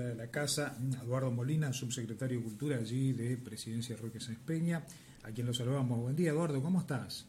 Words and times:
de 0.00 0.14
la 0.14 0.28
casa, 0.28 0.76
Eduardo 1.02 1.30
Molina, 1.30 1.72
subsecretario 1.72 2.38
de 2.38 2.44
Cultura 2.44 2.76
allí 2.76 3.12
de 3.12 3.36
Presidencia 3.36 3.96
Roque 3.96 4.20
Sáenz 4.20 4.40
Peña, 4.40 4.84
a 5.24 5.30
quien 5.30 5.46
lo 5.46 5.54
saludamos. 5.54 6.00
Buen 6.00 6.16
día, 6.16 6.30
Eduardo, 6.30 6.62
¿cómo 6.62 6.80
estás? 6.80 7.26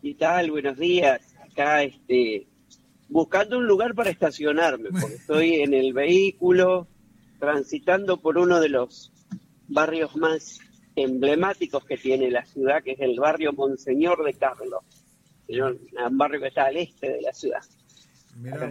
¿Qué 0.00 0.14
tal? 0.14 0.50
Buenos 0.50 0.78
días. 0.78 1.20
Acá, 1.42 1.82
este, 1.82 2.46
buscando 3.08 3.58
un 3.58 3.66
lugar 3.66 3.94
para 3.94 4.10
estacionarme, 4.10 4.90
porque 4.90 5.14
estoy 5.16 5.54
en 5.56 5.74
el 5.74 5.92
vehículo, 5.92 6.86
transitando 7.38 8.18
por 8.18 8.38
uno 8.38 8.60
de 8.60 8.68
los 8.68 9.12
barrios 9.68 10.16
más 10.16 10.60
emblemáticos 10.94 11.84
que 11.84 11.96
tiene 11.96 12.30
la 12.30 12.44
ciudad, 12.44 12.82
que 12.82 12.92
es 12.92 13.00
el 13.00 13.18
barrio 13.18 13.52
Monseñor 13.52 14.24
de 14.24 14.34
Carlos, 14.34 14.82
un 15.48 16.18
barrio 16.18 16.40
que 16.40 16.48
está 16.48 16.66
al 16.66 16.76
este 16.76 17.10
de 17.10 17.22
la 17.22 17.32
ciudad. 17.32 17.62
Mirá, 18.36 18.70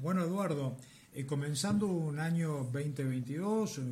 bueno, 0.00 0.22
Eduardo, 0.22 0.76
eh, 1.14 1.24
comenzando 1.24 1.86
un 1.86 2.18
año 2.18 2.68
2022 2.72 3.78
eh, 3.78 3.82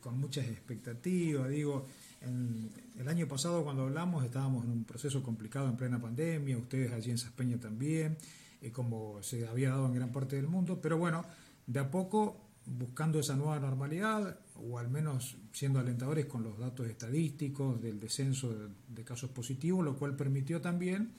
con 0.00 0.18
muchas 0.18 0.46
expectativas, 0.48 1.48
digo, 1.48 1.86
en, 2.20 2.70
el 2.98 3.08
año 3.08 3.26
pasado 3.26 3.64
cuando 3.64 3.84
hablamos 3.84 4.22
estábamos 4.22 4.66
en 4.66 4.72
un 4.72 4.84
proceso 4.84 5.22
complicado 5.22 5.66
en 5.66 5.78
plena 5.78 5.98
pandemia, 5.98 6.58
ustedes 6.58 6.92
allí 6.92 7.10
en 7.10 7.16
Saspeña 7.16 7.58
también, 7.58 8.18
eh, 8.60 8.70
como 8.70 9.22
se 9.22 9.48
había 9.48 9.70
dado 9.70 9.86
en 9.86 9.94
gran 9.94 10.12
parte 10.12 10.36
del 10.36 10.46
mundo, 10.46 10.78
pero 10.82 10.98
bueno, 10.98 11.24
de 11.66 11.80
a 11.80 11.90
poco 11.90 12.36
buscando 12.66 13.18
esa 13.18 13.34
nueva 13.34 13.58
normalidad, 13.58 14.38
o 14.56 14.78
al 14.78 14.90
menos 14.90 15.38
siendo 15.52 15.78
alentadores 15.78 16.26
con 16.26 16.42
los 16.42 16.58
datos 16.58 16.86
estadísticos 16.86 17.80
del 17.80 17.98
descenso 17.98 18.54
de 18.88 19.04
casos 19.04 19.30
positivos, 19.30 19.82
lo 19.82 19.96
cual 19.96 20.16
permitió 20.16 20.60
también 20.60 21.12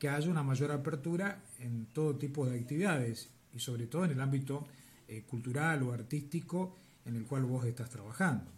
que 0.00 0.08
haya 0.08 0.28
una 0.28 0.42
mayor 0.42 0.72
apertura 0.72 1.44
en 1.60 1.86
todo 1.92 2.16
tipo 2.16 2.44
de 2.44 2.58
actividades 2.58 3.28
y 3.52 3.60
sobre 3.60 3.86
todo 3.86 4.04
en 4.04 4.12
el 4.12 4.20
ámbito 4.20 4.66
eh, 5.10 5.24
cultural 5.24 5.82
o 5.82 5.92
artístico 5.92 6.76
en 7.04 7.16
el 7.16 7.26
cual 7.26 7.42
vos 7.42 7.64
estás 7.64 7.90
trabajando. 7.90 8.52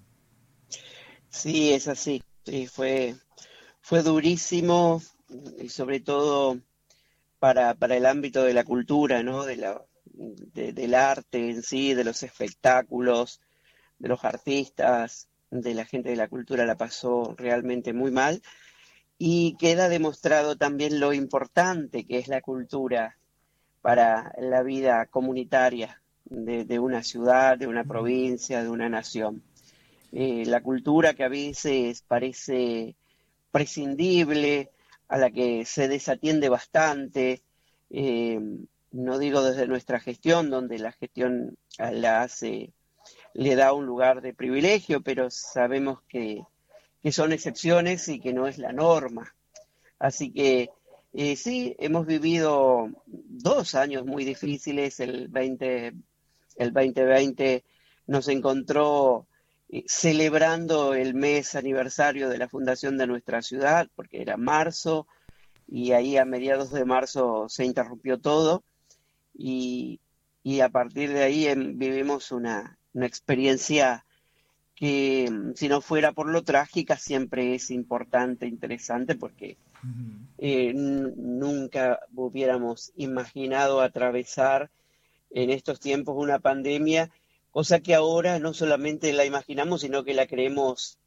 Sí, 1.31 1.73
es 1.73 1.89
así. 1.89 2.23
Sí, 2.45 2.67
fue, 2.67 3.15
fue 3.81 4.03
durísimo 4.03 5.01
y 5.59 5.71
sobre 5.71 6.01
todo 6.01 6.59
para, 7.39 7.73
para 7.73 7.97
el 7.97 8.05
ámbito 8.05 8.45
de 8.45 8.53
la 8.53 8.65
cultura, 8.65 9.23
¿no? 9.23 9.45
De 9.47 9.57
la, 9.57 9.83
del 10.05 10.95
arte 10.95 11.49
en 11.49 11.63
sí, 11.63 11.95
de 11.95 12.05
los 12.05 12.23
espectáculos, 12.23 13.41
de 13.99 14.11
los 14.11 14.23
artistas, 14.23 15.29
de 15.51 15.73
la 15.73 15.87
gente 15.87 16.11
de 16.11 16.17
la 16.17 16.29
cultura 16.29 16.67
la 16.67 16.77
pasó 16.77 17.35
realmente 17.39 17.95
muy 17.95 18.11
mal 18.11 18.43
y 19.17 19.57
queda 19.57 19.89
demostrado 19.89 20.57
también 20.57 21.01
lo 21.01 21.15
importante 21.15 22.05
que 22.05 22.19
es 22.19 22.29
la 22.29 22.43
cultura 22.43 23.17
para 23.81 24.35
la 24.39 24.63
vida 24.63 25.07
comunitaria 25.07 26.02
de, 26.33 26.79
una 26.79 27.03
ciudad, 27.03 27.59
de 27.59 27.67
una 27.67 27.85
provincia, 27.85 28.63
de 28.63 28.71
una 28.71 28.89
nación. 28.89 29.43
Eh, 30.13 30.45
la 30.47 30.63
cultura 30.63 31.15
que 31.15 31.25
a 31.25 31.29
veces 31.29 32.03
parece 32.07 32.97
prescindible, 33.51 34.71
a 35.09 35.19
la 35.19 35.31
que 35.31 35.65
se 35.65 35.89
desatiende 35.89 36.49
bastante, 36.49 37.43
eh, 37.91 38.41
no 38.93 39.19
digo 39.19 39.43
desde 39.43 39.67
nuestra 39.67 40.01
gestión, 40.01 40.51
donde 40.51 40.79
la 40.79 40.93
gestión 40.93 41.57
la 41.79 42.23
hace, 42.23 42.73
le 43.35 43.55
da 43.57 43.73
un 43.73 43.87
lugar 43.87 44.23
de 44.23 44.35
privilegio, 44.35 45.03
pero 45.03 45.31
sabemos 45.31 46.03
que 46.09 46.43
que 47.03 47.13
son 47.13 47.33
excepciones 47.33 48.09
y 48.09 48.21
que 48.21 48.33
no 48.33 48.47
es 48.47 48.59
la 48.59 48.73
norma. 48.73 49.35
Así 49.99 50.33
que 50.33 50.71
eh, 51.13 51.37
sí, 51.37 51.75
hemos 51.79 52.07
vivido 52.07 52.91
dos 53.07 53.75
años 53.75 54.07
muy 54.07 54.25
difíciles. 54.25 55.01
El, 55.01 55.29
20, 55.29 55.95
el 56.57 56.73
2020 56.73 57.65
nos 58.07 58.29
encontró 58.29 59.27
eh, 59.69 59.85
celebrando 59.87 60.95
el 60.95 61.15
mes 61.15 61.55
aniversario 61.55 62.29
de 62.29 62.39
la 62.39 62.49
fundación 62.49 62.99
de 62.99 63.07
nuestra 63.07 63.43
ciudad, 63.43 63.89
porque 63.95 64.23
era 64.23 64.37
marzo, 64.37 65.07
y 65.67 65.93
ahí 65.93 66.17
a 66.17 66.25
mediados 66.25 66.71
de 66.73 66.85
marzo 66.85 67.49
se 67.49 67.65
interrumpió 67.65 68.19
todo. 68.19 68.63
Y, 69.35 70.01
a 70.63 70.69
partir 70.69 71.13
de 71.13 71.23
ahí 71.23 71.47
em, 71.47 71.79
vivimos 71.79 72.33
una, 72.33 72.79
una 72.93 73.07
experiencia 73.07 74.05
que 74.75 75.29
mm, 75.31 75.55
si 75.55 75.69
no 75.69 75.81
fuera 75.81 76.13
por 76.13 76.29
lo 76.29 76.43
trágica 76.43 76.97
siempre 76.97 77.55
es 77.55 77.71
importante, 77.71 78.47
interesante, 78.47 79.15
porque 79.15 79.57
eh, 80.39 80.73
nunca 80.75 82.01
hubiéramos 82.15 82.93
imaginado 82.97 83.81
atravesar 83.81 84.71
en 85.35 85.51
estos 85.51 85.81
tiempos 85.81 86.15
una 86.17 86.39
pandemia, 86.39 87.11
cosa 87.51 87.81
que 87.81 87.95
ahora 87.95 88.39
no 88.39 88.55
solamente 88.55 89.13
la 89.13 89.25
imaginamos, 89.25 89.83
sino 89.83 90.05
que 90.05 90.15
la 90.15 90.27
creemos 90.27 90.99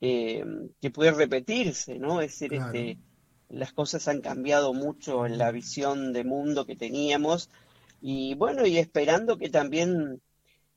eh, 0.00 0.44
que 0.80 0.90
puede 0.90 1.12
repetirse, 1.12 1.98
¿no? 1.98 2.20
Es 2.20 2.38
decir, 2.38 2.54
este, 2.54 2.98
las 3.48 3.72
cosas 3.72 4.08
han 4.08 4.20
cambiado 4.20 4.72
mucho 4.72 5.26
en 5.26 5.38
la 5.38 5.50
visión 5.50 6.12
de 6.12 6.24
mundo 6.24 6.66
que 6.66 6.76
teníamos 6.76 7.50
y 8.00 8.34
bueno, 8.34 8.66
y 8.66 8.78
esperando 8.78 9.36
que 9.36 9.50
también 9.50 10.22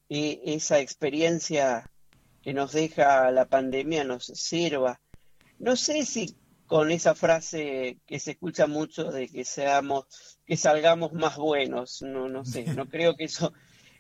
eh, 0.09 0.41
esa 0.46 0.80
experiencia 0.80 1.90
que 2.41 2.53
nos 2.53 2.74
deja 2.74 3.31
la 3.31 3.46
pandemia 3.46 4.03
nos 4.03 4.25
sirva. 4.25 5.00
No 5.59 5.78
sé 5.78 6.06
si 6.06 6.35
con 6.73 6.89
esa 6.89 7.13
frase 7.13 8.00
que 8.07 8.17
se 8.17 8.31
escucha 8.31 8.66
mucho 8.66 9.11
de 9.11 9.28
que 9.28 9.45
seamos, 9.45 10.06
que 10.44 10.57
salgamos 10.57 11.13
más 11.13 11.38
buenos, 11.38 12.01
no, 12.01 12.29
no 12.29 12.44
sé, 12.45 12.63
no 12.73 12.88
creo 12.89 13.16
que 13.16 13.25
eso, 13.25 13.53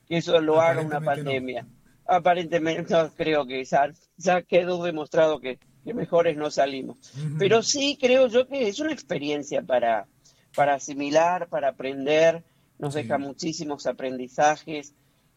que 0.07 0.17
eso 0.17 0.41
lo 0.41 0.59
haga 0.59 0.81
una 0.81 0.99
pandemia. 0.99 1.67
Aparentemente 2.07 2.95
no 2.95 3.13
creo 3.13 3.45
que 3.45 3.63
ya, 3.63 3.91
ya 4.17 4.41
quedó 4.41 4.83
demostrado 4.83 5.39
que, 5.39 5.59
mejores 5.83 6.35
no 6.35 6.49
salimos. 6.49 6.97
Pero 7.37 7.61
sí 7.61 7.95
creo 8.01 8.25
yo 8.25 8.47
que 8.47 8.67
es 8.67 8.79
una 8.79 8.91
experiencia 8.91 9.61
para, 9.61 10.07
para 10.55 10.73
asimilar, 10.73 11.49
para 11.49 11.69
aprender, 11.69 12.43
nos 12.79 12.95
deja 12.95 13.19
muchísimos 13.19 13.85
aprendizajes 13.85 14.95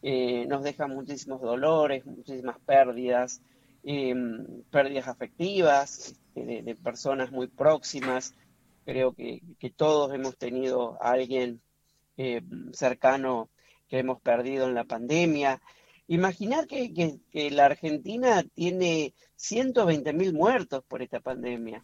eh, 0.09 0.47
nos 0.47 0.63
deja 0.63 0.87
muchísimos 0.87 1.41
dolores, 1.41 2.07
muchísimas 2.07 2.59
pérdidas, 2.61 3.41
eh, 3.87 4.15
pérdidas 4.71 5.09
afectivas 5.09 6.15
este, 6.35 6.63
de, 6.63 6.75
personas 6.75 7.33
muy 7.33 7.47
próximas. 7.47 8.35
Creo 8.85 9.15
que, 9.15 9.41
todos 9.75 10.15
hemos 10.15 10.37
tenido 10.37 10.99
a 11.03 11.13
alguien 11.13 11.63
eh, 12.19 12.43
cercano 12.73 13.49
que 13.89 13.99
hemos 13.99 14.21
perdido 14.21 14.67
en 14.67 14.75
la 14.75 14.85
pandemia. 14.85 15.63
Imaginar 16.09 16.67
que, 16.67 17.21
la 17.51 17.65
Argentina 17.65 18.45
tiene 18.55 19.15
120 19.37 20.13
mil 20.13 20.35
muertos 20.35 20.85
por 20.87 21.01
esta 21.01 21.21
pandemia. 21.21 21.83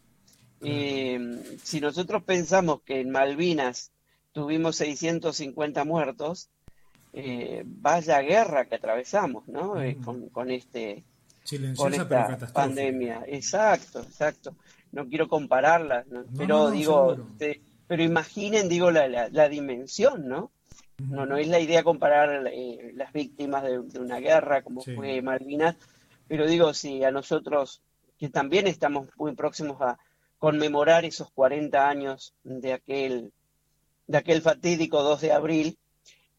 si 0.60 1.80
nosotros 1.80 2.22
pensamos 2.24 2.82
que 2.82 3.00
en 3.00 3.10
Malvinas 3.10 3.92
tuvimos 4.32 4.76
650 4.76 5.84
muertos, 5.84 6.50
eh, 7.12 7.62
vaya 7.66 8.20
guerra 8.20 8.64
que 8.64 8.76
atravesamos, 8.76 9.46
¿no? 9.46 9.80
Eh, 9.80 9.98
con, 10.32 10.50
este 10.50 11.04
con 11.76 11.94
esta 11.94 12.52
pandemia. 12.52 13.24
Exacto, 13.26 14.00
exacto. 14.00 14.54
No 14.92 15.08
quiero 15.08 15.28
compararlas, 15.28 16.06
pero 16.36 16.70
digo, 16.70 17.16
pero 17.86 18.02
imaginen, 18.02 18.68
digo, 18.68 18.90
la, 18.90 19.08
la, 19.08 19.48
dimensión, 19.48 20.28
¿no? 20.28 20.50
No, 20.98 21.26
no 21.26 21.36
es 21.36 21.48
la 21.48 21.58
idea 21.58 21.82
comparar 21.82 22.46
eh, 22.52 22.92
las 22.94 23.12
víctimas 23.12 23.64
de, 23.64 23.78
una 23.78 24.18
guerra 24.18 24.62
como 24.62 24.82
fue 24.82 25.20
Malvinas, 25.22 25.76
pero 26.28 26.46
digo, 26.46 26.74
si 26.74 27.02
a 27.04 27.10
nosotros, 27.10 27.82
que 28.18 28.28
también 28.28 28.66
estamos 28.66 29.08
muy 29.16 29.34
próximos 29.34 29.80
a 29.80 29.98
conmemorar 30.38 31.04
esos 31.04 31.30
40 31.32 31.88
años 31.88 32.34
de 32.44 32.72
aquel, 32.72 33.32
de 34.06 34.18
aquel 34.18 34.42
fatídico 34.42 35.02
2 35.02 35.20
de 35.20 35.32
abril, 35.32 35.78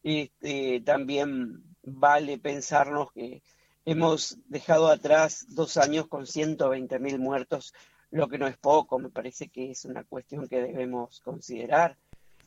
este, 0.03 0.81
también 0.81 1.63
vale 1.83 2.37
pensarnos 2.37 3.11
que 3.13 3.41
hemos 3.85 4.37
dejado 4.47 4.87
atrás 4.87 5.45
dos 5.49 5.77
años 5.77 6.07
con 6.07 6.27
120 6.27 6.99
mil 6.99 7.19
muertos, 7.19 7.73
lo 8.11 8.27
que 8.27 8.37
no 8.37 8.47
es 8.47 8.57
poco, 8.57 8.99
me 8.99 9.09
parece 9.09 9.49
que 9.49 9.71
es 9.71 9.85
una 9.85 10.03
cuestión 10.03 10.47
que 10.47 10.61
debemos 10.61 11.19
considerar. 11.21 11.97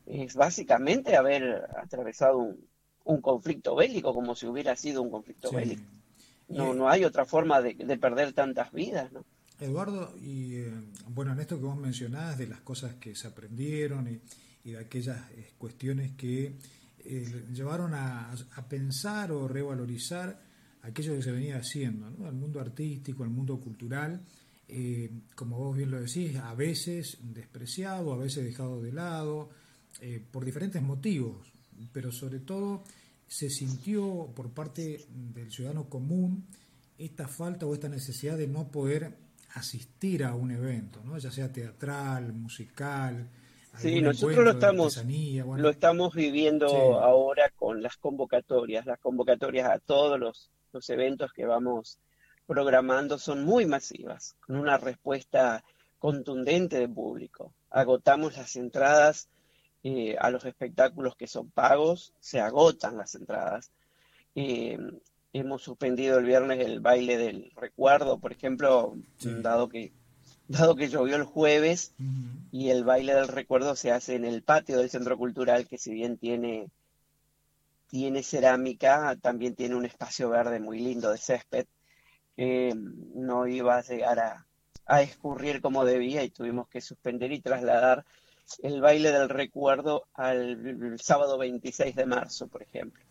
Es 0.06 0.34
básicamente 0.34 1.16
haber 1.16 1.66
atravesado 1.76 2.38
un, 3.04 3.20
conflicto 3.20 3.74
bélico 3.74 4.14
como 4.14 4.34
si 4.34 4.46
hubiera 4.46 4.76
sido 4.76 5.02
un 5.02 5.10
conflicto 5.10 5.50
bélico. 5.50 5.82
No, 6.48 6.74
no 6.74 6.88
hay 6.88 7.04
otra 7.04 7.24
forma 7.24 7.60
de, 7.60 7.74
perder 7.98 8.32
tantas 8.32 8.72
vidas, 8.72 9.12
¿no? 9.12 9.24
Eduardo, 9.58 10.14
y 10.20 10.56
eh, 10.56 10.72
bueno, 11.08 11.32
en 11.32 11.40
esto 11.40 11.56
que 11.56 11.64
vos 11.64 11.76
mencionás 11.76 12.36
de 12.36 12.46
las 12.46 12.60
cosas 12.60 12.94
que 12.96 13.14
se 13.14 13.26
aprendieron 13.26 14.06
y, 14.06 14.20
y 14.68 14.72
de 14.72 14.78
aquellas 14.78 15.30
eh, 15.30 15.52
cuestiones 15.58 16.12
que 16.12 16.56
eh, 17.08 17.44
llevaron 17.52 17.94
a, 17.94 18.34
pensar 18.68 19.30
o 19.30 19.46
revalorizar 19.46 20.40
aquello 20.86 21.14
que 21.16 21.22
se 21.22 21.32
venía 21.32 21.56
haciendo, 21.56 22.10
¿no? 22.10 22.28
el 22.28 22.34
mundo 22.34 22.60
artístico, 22.60 23.24
el 23.24 23.30
mundo 23.30 23.58
cultural, 23.60 24.20
eh, 24.68 25.10
como 25.34 25.58
vos 25.58 25.76
bien 25.76 25.90
lo 25.90 26.00
decís, 26.00 26.36
a 26.36 26.54
veces 26.54 27.18
despreciado, 27.20 28.12
a 28.12 28.16
veces 28.16 28.44
dejado 28.44 28.80
de 28.80 28.92
lado, 28.92 29.50
eh, 30.00 30.22
por 30.30 30.44
diferentes 30.44 30.82
motivos, 30.82 31.52
pero 31.92 32.12
sobre 32.12 32.40
todo 32.40 32.84
se 33.26 33.50
sintió 33.50 34.30
por 34.34 34.50
parte 34.50 35.06
del 35.34 35.50
ciudadano 35.50 35.88
común 35.88 36.46
esta 36.98 37.28
falta 37.28 37.66
o 37.66 37.74
esta 37.74 37.88
necesidad 37.88 38.36
de 38.38 38.46
no 38.46 38.68
poder 38.68 39.14
asistir 39.54 40.24
a 40.24 40.34
un 40.34 40.50
evento, 40.50 41.00
¿no? 41.04 41.18
ya 41.18 41.30
sea 41.30 41.52
teatral, 41.52 42.32
musical. 42.32 43.28
Sí, 43.78 44.00
nosotros 44.00 44.42
lo 44.44 44.50
estamos, 44.52 45.04
lo 45.58 45.68
estamos 45.68 46.14
viviendo 46.14 46.66
ahora 46.98 47.52
con 47.54 47.82
las 47.82 47.96
convocatorias. 47.98 48.86
Las 48.86 48.98
convocatorias 48.98 49.68
a 49.68 49.78
todos 49.78 50.18
los, 50.18 50.50
los 50.72 50.88
eventos 50.90 51.32
que 51.32 51.46
vamos 51.46 51.98
programando 52.46 53.18
son 53.18 53.44
muy 53.44 53.66
masivas, 53.66 54.36
con 54.40 54.56
una 54.56 54.78
respuesta 54.78 55.64
contundente 55.98 56.78
del 56.78 56.92
público. 56.92 57.52
Agotamos 57.70 58.36
las 58.36 58.54
entradas 58.56 59.28
eh, 59.82 60.16
a 60.18 60.30
los 60.30 60.44
espectáculos 60.44 61.16
que 61.16 61.26
son 61.26 61.50
pagos, 61.50 62.12
se 62.20 62.40
agotan 62.40 62.96
las 62.96 63.14
entradas. 63.14 63.70
Eh, 64.34 64.78
hemos 65.32 65.62
suspendido 65.62 66.18
el 66.18 66.24
viernes 66.24 66.60
el 66.60 66.80
baile 66.80 67.16
del 67.18 67.52
recuerdo, 67.56 68.18
por 68.18 68.32
ejemplo, 68.32 68.96
dado 69.20 69.68
que 69.68 69.92
dado 70.48 70.76
que 70.76 70.88
llovió 70.88 71.16
el 71.16 71.24
jueves 71.24 71.94
y 72.52 72.70
el 72.70 72.84
baile 72.84 73.14
del 73.14 73.28
recuerdo 73.28 73.74
se 73.74 73.90
hace 73.90 74.14
en 74.14 74.24
el 74.24 74.42
patio 74.42 74.78
del 74.78 74.90
centro 74.90 75.18
cultural, 75.18 75.66
que 75.66 75.78
si 75.78 75.92
bien 75.92 76.18
tiene 76.18 76.70
tiene 77.86 78.22
cerámica, 78.22 79.16
también 79.20 79.54
tiene 79.54 79.74
un 79.74 79.84
espacio 79.84 80.28
verde 80.28 80.60
muy 80.60 80.78
lindo 80.78 81.10
de 81.10 81.18
césped 81.18 81.66
que 82.36 82.72
no 82.74 83.46
iba 83.46 83.78
a 83.78 83.82
llegar 83.82 84.18
a, 84.18 84.46
a 84.86 85.02
escurrir 85.02 85.60
como 85.60 85.84
debía 85.84 86.22
y 86.22 86.30
tuvimos 86.30 86.68
que 86.68 86.80
suspender 86.80 87.32
y 87.32 87.40
trasladar 87.40 88.04
el 88.62 88.80
baile 88.80 89.10
del 89.10 89.28
recuerdo 89.28 90.06
al 90.14 90.96
sábado 91.00 91.38
26 91.38 91.96
de 91.96 92.06
marzo, 92.06 92.48
por 92.48 92.62
ejemplo. 92.62 93.02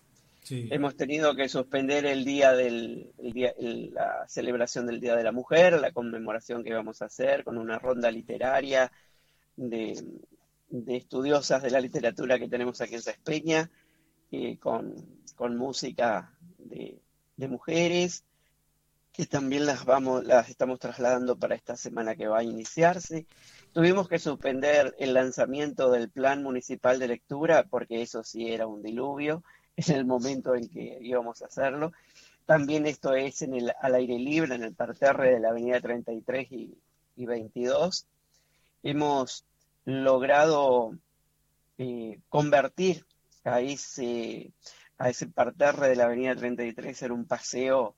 Hemos 0.47 0.95
tenido 0.95 1.35
que 1.35 1.49
suspender 1.49 2.05
el 2.05 2.23
día 2.23 2.53
del 2.53 3.11
día, 3.17 3.55
la 3.57 4.25
celebración 4.27 4.85
del 4.85 4.99
Día 4.99 5.15
de 5.15 5.23
la 5.23 5.31
Mujer, 5.31 5.79
la 5.79 5.91
conmemoración 5.91 6.63
que 6.63 6.73
vamos 6.73 7.01
a 7.01 7.05
hacer 7.05 7.43
con 7.43 7.57
una 7.57 7.79
ronda 7.79 8.11
literaria 8.11 8.91
de, 9.55 10.03
estudiosas 10.87 11.63
de 11.63 11.71
la 11.71 11.79
literatura 11.79 12.37
que 12.37 12.47
tenemos 12.47 12.79
aquí 12.79 12.93
en 12.93 13.01
Sespeña, 13.01 13.71
eh, 14.31 14.57
con, 14.59 15.05
música 15.57 16.33
de, 16.57 17.01
de, 17.37 17.47
mujeres, 17.47 18.23
que 19.11 19.25
también 19.25 19.65
las 19.65 19.85
vamos, 19.85 20.23
las 20.25 20.49
estamos 20.49 20.79
trasladando 20.79 21.37
para 21.37 21.55
esta 21.55 21.75
semana 21.75 22.15
que 22.15 22.27
va 22.27 22.39
a 22.39 22.43
iniciarse. 22.43 23.27
Tuvimos 23.73 24.07
que 24.07 24.19
suspender 24.19 24.95
el 24.99 25.13
lanzamiento 25.13 25.91
del 25.91 26.09
Plan 26.09 26.43
Municipal 26.43 26.99
de 26.99 27.09
Lectura 27.09 27.65
porque 27.69 28.01
eso 28.01 28.23
sí 28.23 28.51
era 28.51 28.67
un 28.67 28.81
diluvio 28.81 29.43
en 29.75 29.95
el 29.95 30.05
momento 30.05 30.55
en 30.55 30.69
que 30.69 30.97
íbamos 31.01 31.41
a 31.41 31.47
hacerlo. 31.47 31.91
También 32.45 32.85
esto 32.85 33.15
es 33.15 33.41
en 33.41 33.55
el, 33.55 33.71
al 33.81 33.95
aire 33.95 34.19
libre, 34.19 34.55
en 34.55 34.63
el 34.63 34.75
parterre 34.75 35.33
de 35.33 35.39
la 35.39 35.49
Avenida 35.49 35.81
33 35.81 36.51
y, 36.51 36.77
22. 37.17 38.05
Hemos 38.83 39.45
logrado 39.85 40.97
eh, 41.77 42.19
convertir 42.29 43.05
a 43.45 43.61
ese, 43.61 44.51
parterre 45.33 45.89
de 45.89 45.95
la 45.95 46.05
Avenida 46.05 46.35
33 46.35 47.03
en 47.03 47.11
un 47.11 47.25
paseo 47.25 47.95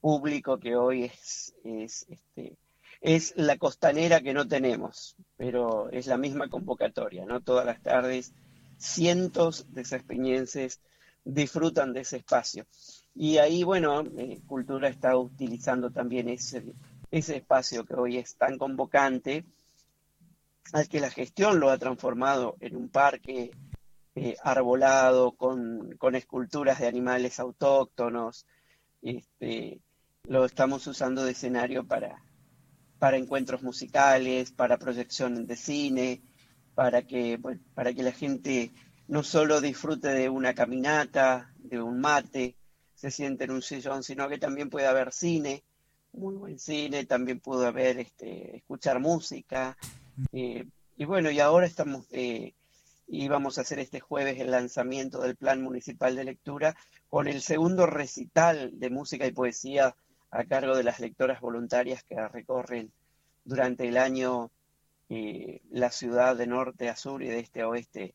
público 0.00 0.58
que 0.58 0.76
hoy 0.76 1.04
es, 1.04 1.54
es 1.64 2.06
este, 2.08 2.56
es 3.02 3.34
la 3.36 3.58
costanera 3.58 4.20
que 4.20 4.32
no 4.32 4.46
tenemos, 4.46 5.16
pero 5.36 5.90
es 5.90 6.06
la 6.06 6.16
misma 6.16 6.48
convocatoria, 6.48 7.24
¿no? 7.26 7.40
Todas 7.40 7.66
las 7.66 7.82
tardes 7.82 8.32
cientos 8.78 9.66
de 9.72 9.84
sespeñenses 9.84 10.80
disfrutan 11.24 11.92
de 11.92 12.00
ese 12.00 12.18
espacio. 12.18 12.66
Y 13.14 13.38
ahí, 13.38 13.64
bueno, 13.64 14.02
eh, 14.16 14.40
Cultura 14.46 14.88
está 14.88 15.16
utilizando 15.16 15.90
también 15.90 16.28
ese, 16.28 16.64
ese 17.10 17.36
espacio 17.36 17.84
que 17.84 17.94
hoy 17.94 18.18
es 18.18 18.36
tan 18.36 18.56
convocante, 18.56 19.44
al 20.72 20.88
que 20.88 21.00
la 21.00 21.10
gestión 21.10 21.58
lo 21.58 21.70
ha 21.70 21.78
transformado 21.78 22.56
en 22.60 22.76
un 22.76 22.88
parque 22.88 23.50
eh, 24.14 24.36
arbolado 24.42 25.32
con, 25.32 25.96
con, 25.98 26.14
esculturas 26.14 26.78
de 26.80 26.86
animales 26.86 27.40
autóctonos. 27.40 28.46
Este, 29.00 29.80
lo 30.24 30.44
estamos 30.44 30.86
usando 30.86 31.24
de 31.24 31.32
escenario 31.32 31.86
para, 31.86 32.22
para 32.98 33.16
encuentros 33.16 33.62
musicales, 33.62 34.52
para 34.52 34.78
proyección 34.78 35.46
de 35.46 35.56
cine, 35.56 36.22
para 36.74 37.02
que, 37.02 37.40
para 37.74 37.92
que 37.92 38.02
la 38.02 38.12
gente 38.12 38.72
no 39.08 39.22
solo 39.22 39.60
disfrute 39.60 40.08
de 40.08 40.28
una 40.28 40.54
caminata, 40.54 41.52
de 41.58 41.82
un 41.82 42.00
mate, 42.00 42.56
se 42.94 43.10
siente 43.10 43.44
en 43.44 43.50
un 43.50 43.62
sillón, 43.62 44.02
sino 44.02 44.28
que 44.28 44.38
también 44.38 44.70
puede 44.70 44.86
haber 44.86 45.12
cine, 45.12 45.64
muy 46.12 46.36
buen 46.36 46.58
cine, 46.58 47.04
también 47.04 47.40
puede 47.40 47.66
haber, 47.66 47.98
este, 47.98 48.56
escuchar 48.58 49.00
música. 49.00 49.76
Eh, 50.32 50.66
y 50.96 51.04
bueno, 51.04 51.30
y 51.30 51.40
ahora 51.40 51.66
estamos, 51.66 52.06
eh, 52.12 52.54
y 53.06 53.28
vamos 53.28 53.58
a 53.58 53.62
hacer 53.62 53.78
este 53.78 54.00
jueves 54.00 54.40
el 54.40 54.50
lanzamiento 54.50 55.20
del 55.20 55.36
Plan 55.36 55.62
Municipal 55.62 56.16
de 56.16 56.24
Lectura 56.24 56.76
con 57.08 57.28
el 57.28 57.42
segundo 57.42 57.86
recital 57.86 58.78
de 58.78 58.90
música 58.90 59.26
y 59.26 59.32
poesía 59.32 59.94
a 60.30 60.44
cargo 60.44 60.76
de 60.76 60.84
las 60.84 61.00
lectoras 61.00 61.40
voluntarias 61.40 62.02
que 62.04 62.16
recorren 62.28 62.90
durante 63.44 63.86
el 63.88 63.96
año 63.96 64.50
eh, 65.08 65.60
la 65.70 65.90
ciudad 65.90 66.36
de 66.36 66.46
norte 66.46 66.88
a 66.88 66.96
sur 66.96 67.22
y 67.22 67.28
de 67.28 67.40
este 67.40 67.60
a 67.60 67.68
oeste, 67.68 68.14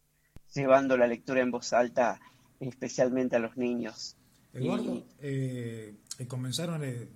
llevando 0.53 0.97
la 0.97 1.07
lectura 1.07 1.41
en 1.41 1.51
voz 1.51 1.73
alta 1.73 2.19
especialmente 2.59 3.35
a 3.35 3.39
los 3.39 3.55
niños. 3.55 4.17
Eduardo, 4.53 5.05
eh, 5.19 5.95
comenzaron, 6.27 6.83
eh, 6.83 7.07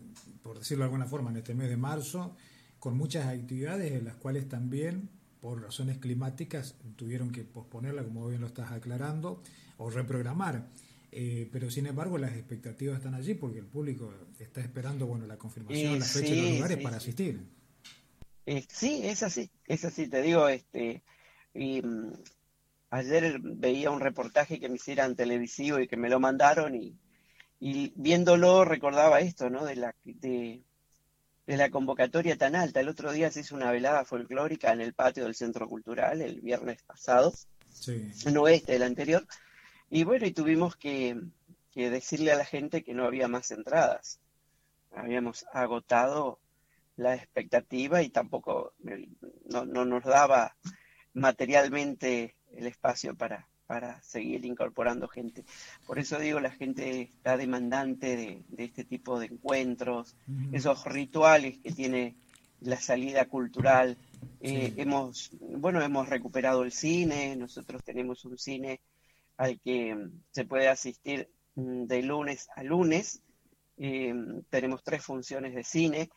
por 0.43 0.59
decirlo 0.59 0.83
de 0.83 0.85
alguna 0.85 1.07
forma, 1.07 1.31
en 1.31 1.37
este 1.37 1.55
mes 1.55 1.69
de 1.69 1.77
marzo, 1.77 2.35
con 2.77 2.95
muchas 2.95 3.25
actividades 3.25 3.91
en 3.91 4.05
las 4.05 4.15
cuales 4.15 4.47
también, 4.47 5.09
por 5.41 5.61
razones 5.61 5.97
climáticas, 5.97 6.75
tuvieron 6.95 7.31
que 7.31 7.43
posponerla, 7.43 8.03
como 8.03 8.27
bien 8.27 8.41
lo 8.41 8.47
estás 8.47 8.71
aclarando, 8.71 9.41
o 9.77 9.89
reprogramar. 9.89 10.67
Eh, 11.11 11.49
pero 11.51 11.69
sin 11.69 11.87
embargo 11.87 12.17
las 12.17 12.31
expectativas 12.31 12.97
están 12.97 13.15
allí 13.15 13.33
porque 13.33 13.59
el 13.59 13.65
público 13.65 14.13
está 14.39 14.61
esperando 14.61 15.05
bueno 15.07 15.27
la 15.27 15.35
confirmación, 15.35 15.99
la 15.99 16.05
fecha 16.05 16.33
y 16.33 16.41
los 16.41 16.51
lugares 16.53 16.77
para 16.77 16.97
asistir. 16.97 17.41
Eh, 18.45 18.65
sí, 18.69 19.01
es 19.03 19.21
así, 19.21 19.51
es 19.65 19.83
así, 19.83 20.07
te 20.07 20.21
digo, 20.21 20.47
este, 20.47 21.03
y, 21.53 21.81
mm, 21.81 22.13
ayer 22.91 23.39
veía 23.41 23.91
un 23.91 23.99
reportaje 23.99 24.59
que 24.59 24.69
me 24.69 24.75
hicieran 24.75 25.15
televisivo 25.15 25.79
y 25.79 25.87
que 25.87 25.97
me 25.97 26.09
lo 26.09 26.19
mandaron 26.19 26.75
y, 26.75 26.97
y 27.59 27.91
viéndolo 27.95 28.63
recordaba 28.63 29.19
esto, 29.19 29.49
¿no? 29.49 29.65
De 29.65 29.75
la, 29.75 29.95
de, 30.05 30.63
de 31.47 31.57
la 31.57 31.69
convocatoria 31.69 32.37
tan 32.37 32.55
alta. 32.55 32.79
El 32.79 32.89
otro 32.89 33.11
día 33.11 33.31
se 33.31 33.41
hizo 33.41 33.55
una 33.55 33.71
velada 33.71 34.05
folclórica 34.05 34.71
en 34.71 34.81
el 34.81 34.93
patio 34.93 35.23
del 35.23 35.35
Centro 35.35 35.67
Cultural 35.67 36.21
el 36.21 36.41
viernes 36.41 36.83
pasado, 36.83 37.33
sí. 37.69 38.11
no 38.31 38.47
este, 38.47 38.75
el 38.75 38.83
anterior, 38.83 39.25
y 39.93 40.05
bueno, 40.05 40.25
y 40.25 40.31
tuvimos 40.31 40.77
que, 40.77 41.19
decirle 41.75 42.31
a 42.31 42.37
la 42.37 42.45
gente 42.45 42.81
que 42.81 42.93
no 42.93 43.05
había 43.05 43.27
más 43.27 43.51
entradas. 43.51 44.21
Habíamos 44.91 45.45
agotado 45.51 46.39
la 46.95 47.15
expectativa 47.15 48.01
y 48.01 48.09
tampoco 48.09 48.73
no, 49.49 49.65
nos 49.65 50.03
daba 50.05 50.55
materialmente 51.13 52.37
el 52.53 52.67
espacio 52.67 53.15
para, 53.15 53.49
para 53.71 54.01
seguir 54.01 54.43
incorporando 54.43 55.07
gente. 55.07 55.45
Por 55.87 55.97
eso 55.97 56.19
digo, 56.19 56.41
la 56.41 56.51
gente 56.51 57.03
está 57.03 57.37
demandante 57.37 58.17
de, 58.49 58.65
este 58.65 58.83
tipo 58.83 59.17
de 59.17 59.27
encuentros, 59.27 60.13
esos 60.51 60.83
rituales 60.83 61.57
que 61.59 61.71
tiene 61.71 62.17
la 62.59 62.75
salida 62.75 63.29
cultural. 63.29 63.95
Eh, 64.41 64.73
hemos, 64.75 65.31
bueno, 65.39 65.81
hemos 65.81 66.09
recuperado 66.09 66.63
el 66.63 66.73
cine, 66.73 67.37
nosotros 67.37 67.81
tenemos 67.81 68.25
un 68.25 68.37
cine 68.37 68.81
al 69.37 69.57
que 69.61 69.95
mm, 69.95 70.19
se 70.31 70.43
puede 70.43 70.67
asistir 70.67 71.29
mm, 71.55 71.85
de 71.85 72.01
lunes 72.01 72.49
a 72.57 72.63
lunes. 72.63 73.21
Mm, 73.77 74.39
tenemos 74.49 74.83
tres 74.83 75.01
funciones 75.01 75.55
de 75.55 75.63
cine, 75.63 76.09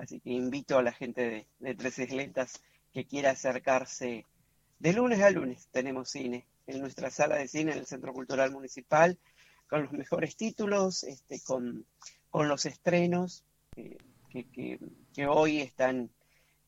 así 0.00 0.20
que 0.20 0.30
invito 0.30 0.78
a 0.78 0.84
la 0.84 0.92
gente 0.92 1.48
de, 1.58 1.74
Tres 1.74 1.98
Isletas 1.98 2.62
que 2.92 3.06
quiera 3.06 3.32
acercarse. 3.32 4.24
De 4.78 4.92
lunes 4.92 5.20
a 5.20 5.30
lunes 5.30 5.66
tenemos 5.72 6.10
cine 6.10 6.46
en 6.66 6.80
nuestra 6.80 7.10
sala 7.10 7.36
de 7.36 7.48
cine 7.48 7.72
en 7.72 7.78
el 7.78 7.86
Centro 7.86 8.12
Cultural 8.12 8.50
Municipal, 8.52 9.18
con 9.68 9.82
los 9.82 9.92
mejores 9.92 10.36
títulos, 10.36 11.04
este, 11.04 11.40
con, 11.40 11.86
los 12.32 12.66
estrenos 12.66 13.44
eh, 13.76 13.96
que, 14.30 15.26
hoy 15.26 15.60
están 15.60 16.10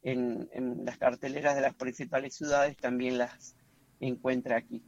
en, 0.02 0.48
las 0.84 0.96
carteleras 0.96 1.54
de 1.54 1.60
las 1.60 1.74
principales 1.74 2.34
ciudades, 2.34 2.76
también 2.76 3.18
las 3.18 3.54
encuentra 4.00 4.56
aquí. 4.56 4.82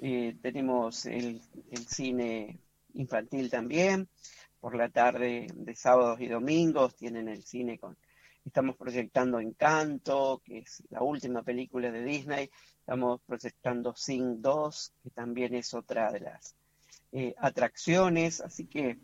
Eh, 0.00 0.36
tenemos 0.40 1.06
el, 1.06 1.42
cine 1.88 2.60
infantil 2.94 3.50
también, 3.50 4.08
por 4.60 4.76
la 4.76 4.88
tarde 4.88 5.48
de 5.52 5.74
sábados 5.74 6.20
y 6.20 6.28
domingos 6.28 6.94
tienen 6.96 7.28
el 7.28 7.42
cine 7.42 7.78
con... 7.78 7.96
Estamos 8.44 8.76
proyectando 8.76 9.38
Encanto, 9.38 10.42
que 10.44 10.58
es 10.58 10.82
la 10.90 11.02
última 11.02 11.42
película 11.42 11.90
de 11.90 12.02
Disney. 12.02 12.50
Estamos 12.78 13.20
proyectando 13.26 13.94
Sing 13.94 14.40
2, 14.40 14.92
que 15.02 15.10
también 15.10 15.54
es 15.54 15.74
otra 15.74 16.10
de 16.10 16.20
las 16.20 16.56
eh, 17.12 17.34
atracciones, 17.38 18.40
así 18.40 18.66
que 18.66 18.98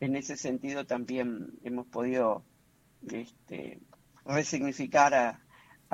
en 0.00 0.16
ese 0.16 0.36
sentido 0.36 0.86
también 0.86 1.58
hemos 1.64 1.86
podido 1.86 2.44
este, 3.10 3.80
resignificar 4.24 5.14
a, 5.14 5.42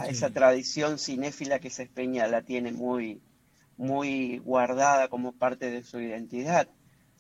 esa 0.09 0.31
tradición 0.31 0.99
cinéfila 0.99 1.59
que 1.59 1.69
Cespeña 1.69 2.27
la 2.27 2.43
tiene 2.43 2.73
muy, 2.73 3.23
muy 3.77 4.39
guardada 4.39 5.09
como 5.09 5.33
parte 5.33 5.71
de 5.71 5.83
su 5.83 6.01
identidad. 6.01 6.69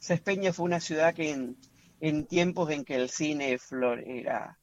Cespeña 0.00 0.52
fue 0.52 0.64
una 0.64 0.80
ciudad 0.80 1.14
que 1.14 1.30
en, 1.30 1.58
en 2.00 2.26
tiempos 2.26 2.70
en 2.70 2.84
que 2.84 2.94
el 2.94 3.10
cine 3.10 3.58
era, 4.06 4.58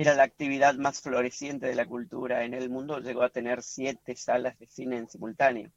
era 0.00 0.14
la 0.14 0.22
actividad 0.22 0.76
más 0.76 1.02
floreciente 1.02 1.66
de 1.66 1.74
la 1.74 1.84
cultura 1.84 2.42
en 2.46 2.54
el 2.54 2.70
mundo, 2.70 3.00
llegó 3.00 3.22
a 3.22 3.28
tener 3.28 3.62
siete 3.62 4.16
salas 4.16 4.58
de 4.58 4.66
cine 4.66 4.96
en 4.96 5.10
simultáneo. 5.10 5.70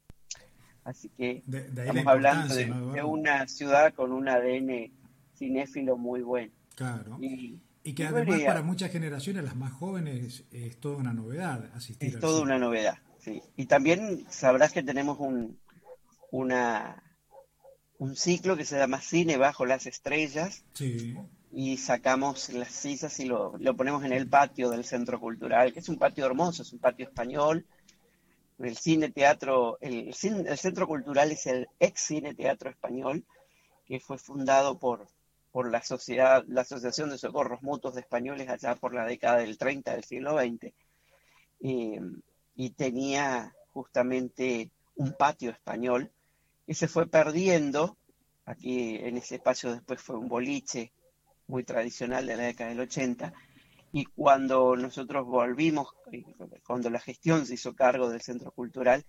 Así 0.82 1.10
que 1.10 1.42
estamos 1.46 2.06
hablando 2.06 2.54
de, 2.54 3.02
una 3.02 3.46
ciudad 3.48 3.92
con 3.92 4.12
un 4.12 4.26
ADN 4.26 4.90
cinéfilo 5.36 5.98
muy 5.98 6.22
bueno. 6.22 6.50
Claro. 6.74 7.18
Y, 7.20 7.60
que 7.92 8.06
además 8.06 8.40
para 8.46 8.62
muchas 8.62 8.90
generaciones, 8.90 9.44
las 9.44 9.56
más 9.56 9.74
jóvenes, 9.74 10.44
es 10.50 10.80
toda 10.80 10.96
una 10.96 11.12
novedad 11.12 11.70
asistir. 11.74 12.14
Es 12.14 12.18
toda 12.18 12.40
una 12.40 12.58
novedad, 12.58 12.96
sí. 13.18 13.42
Y 13.56 13.66
también 13.66 14.24
sabrás 14.30 14.72
que 14.72 14.82
tenemos 14.82 15.18
un, 15.20 15.58
una, 16.30 17.02
un 17.98 18.16
ciclo 18.16 18.56
que 18.56 18.64
se 18.64 18.78
llama 18.78 19.02
Cine 19.02 19.36
bajo 19.36 19.66
las 19.66 19.84
estrellas. 19.84 20.64
Sí. 20.72 21.14
Y 21.56 21.76
sacamos 21.76 22.48
las 22.50 22.72
sillas 22.72 23.20
y 23.20 23.26
lo, 23.26 23.56
lo 23.58 23.76
ponemos 23.76 24.04
en 24.04 24.12
el 24.12 24.28
patio 24.28 24.70
del 24.70 24.84
Centro 24.84 25.20
Cultural, 25.20 25.72
que 25.72 25.78
es 25.78 25.88
un 25.88 25.98
patio 25.98 26.26
hermoso, 26.26 26.62
es 26.62 26.72
un 26.72 26.80
patio 26.80 27.06
español 27.06 27.64
el 28.58 28.76
cine 28.76 29.10
teatro, 29.10 29.78
el, 29.80 30.08
el, 30.08 30.58
Centro 30.58 30.86
Cultural 30.86 31.32
es 31.32 31.46
el 31.46 31.68
ex 31.80 32.00
cine 32.00 32.34
teatro 32.34 32.70
español, 32.70 33.24
que 33.86 34.00
fue 34.00 34.18
fundado 34.18 34.78
por, 34.78 35.08
por 35.50 35.70
la 35.70 35.82
sociedad, 35.82 36.44
la 36.46 36.62
Asociación 36.62 37.10
de 37.10 37.18
Socorros 37.18 37.62
Mutuos 37.62 37.94
de 37.94 38.00
Españoles 38.00 38.48
allá 38.48 38.76
por 38.76 38.94
la 38.94 39.04
década 39.04 39.38
del 39.38 39.58
30 39.58 39.92
del 39.92 40.04
siglo 40.04 40.38
XX. 40.38 40.72
Y 42.56 42.70
tenía 42.70 43.54
justamente 43.72 44.70
un 44.96 45.12
patio 45.14 45.50
español 45.50 46.12
que 46.66 46.74
se 46.74 46.88
fue 46.88 47.06
perdiendo. 47.06 47.96
Aquí 48.46 48.96
en 48.96 49.16
ese 49.16 49.36
espacio 49.36 49.72
después 49.72 50.00
fue 50.00 50.16
un 50.16 50.28
boliche 50.28 50.92
muy 51.46 51.64
tradicional 51.64 52.26
de 52.26 52.36
la 52.36 52.44
década 52.44 52.70
del 52.70 52.80
80 52.80 53.32
y 53.92 54.06
cuando 54.06 54.74
nosotros 54.74 55.24
volvimos, 55.24 55.94
cuando 56.66 56.90
la 56.90 56.98
gestión 56.98 57.46
se 57.46 57.54
hizo 57.54 57.76
cargo 57.76 58.08
del 58.08 58.22
centro 58.22 58.50
cultural, 58.50 59.04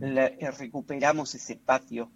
eh, 0.00 0.50
recuperamos 0.58 1.34
ese 1.34 1.56
patio 1.56 2.10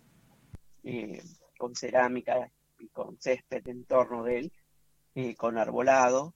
eh, 0.83 1.23
con 1.59 1.75
cerámica 1.75 2.51
y 2.79 2.89
con 2.89 3.19
césped 3.21 3.69
en 3.69 3.85
torno 3.85 4.25
de 4.25 4.39
él, 4.39 4.53
eh, 5.15 5.35
con 5.35 5.59
arbolado, 5.59 6.35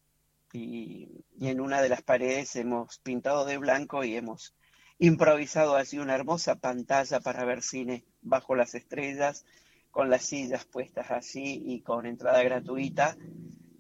y, 0.53 1.25
en 1.41 1.61
una 1.61 1.81
de 1.81 1.89
las 1.89 2.03
paredes 2.03 2.57
hemos 2.57 2.99
pintado 2.99 3.45
de 3.45 3.57
blanco 3.57 4.05
y 4.05 4.17
hemos 4.17 4.55
improvisado 4.99 5.77
así 5.77 5.99
una 5.99 6.15
hermosa 6.15 6.57
pantalla 6.57 7.21
para 7.21 7.45
ver 7.45 7.63
cine 7.63 8.05
bajo 8.21 8.55
las 8.55 8.75
estrellas, 8.75 9.47
con 9.91 10.11
las 10.11 10.23
sillas 10.23 10.65
puestas 10.65 11.11
así 11.11 11.63
y 11.65 11.81
con 11.81 12.07
entrada 12.07 12.43
gratuita 12.43 13.17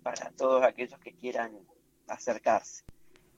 para 0.03 0.31
todos 0.33 0.63
aquellos 0.63 0.99
que 1.01 1.13
quieran 1.13 1.53
acercarse. 2.09 2.85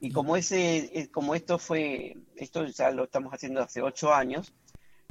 Y 0.00 0.10
como 0.10 0.36
ese, 0.36 0.98
eh, 0.98 1.08
como 1.10 1.34
esto 1.34 1.58
fue, 1.58 2.16
esto 2.36 2.66
ya 2.66 2.90
lo 2.90 3.04
estamos 3.04 3.32
haciendo 3.32 3.62
hace 3.62 3.82
ocho 3.82 4.12
años, 4.12 4.52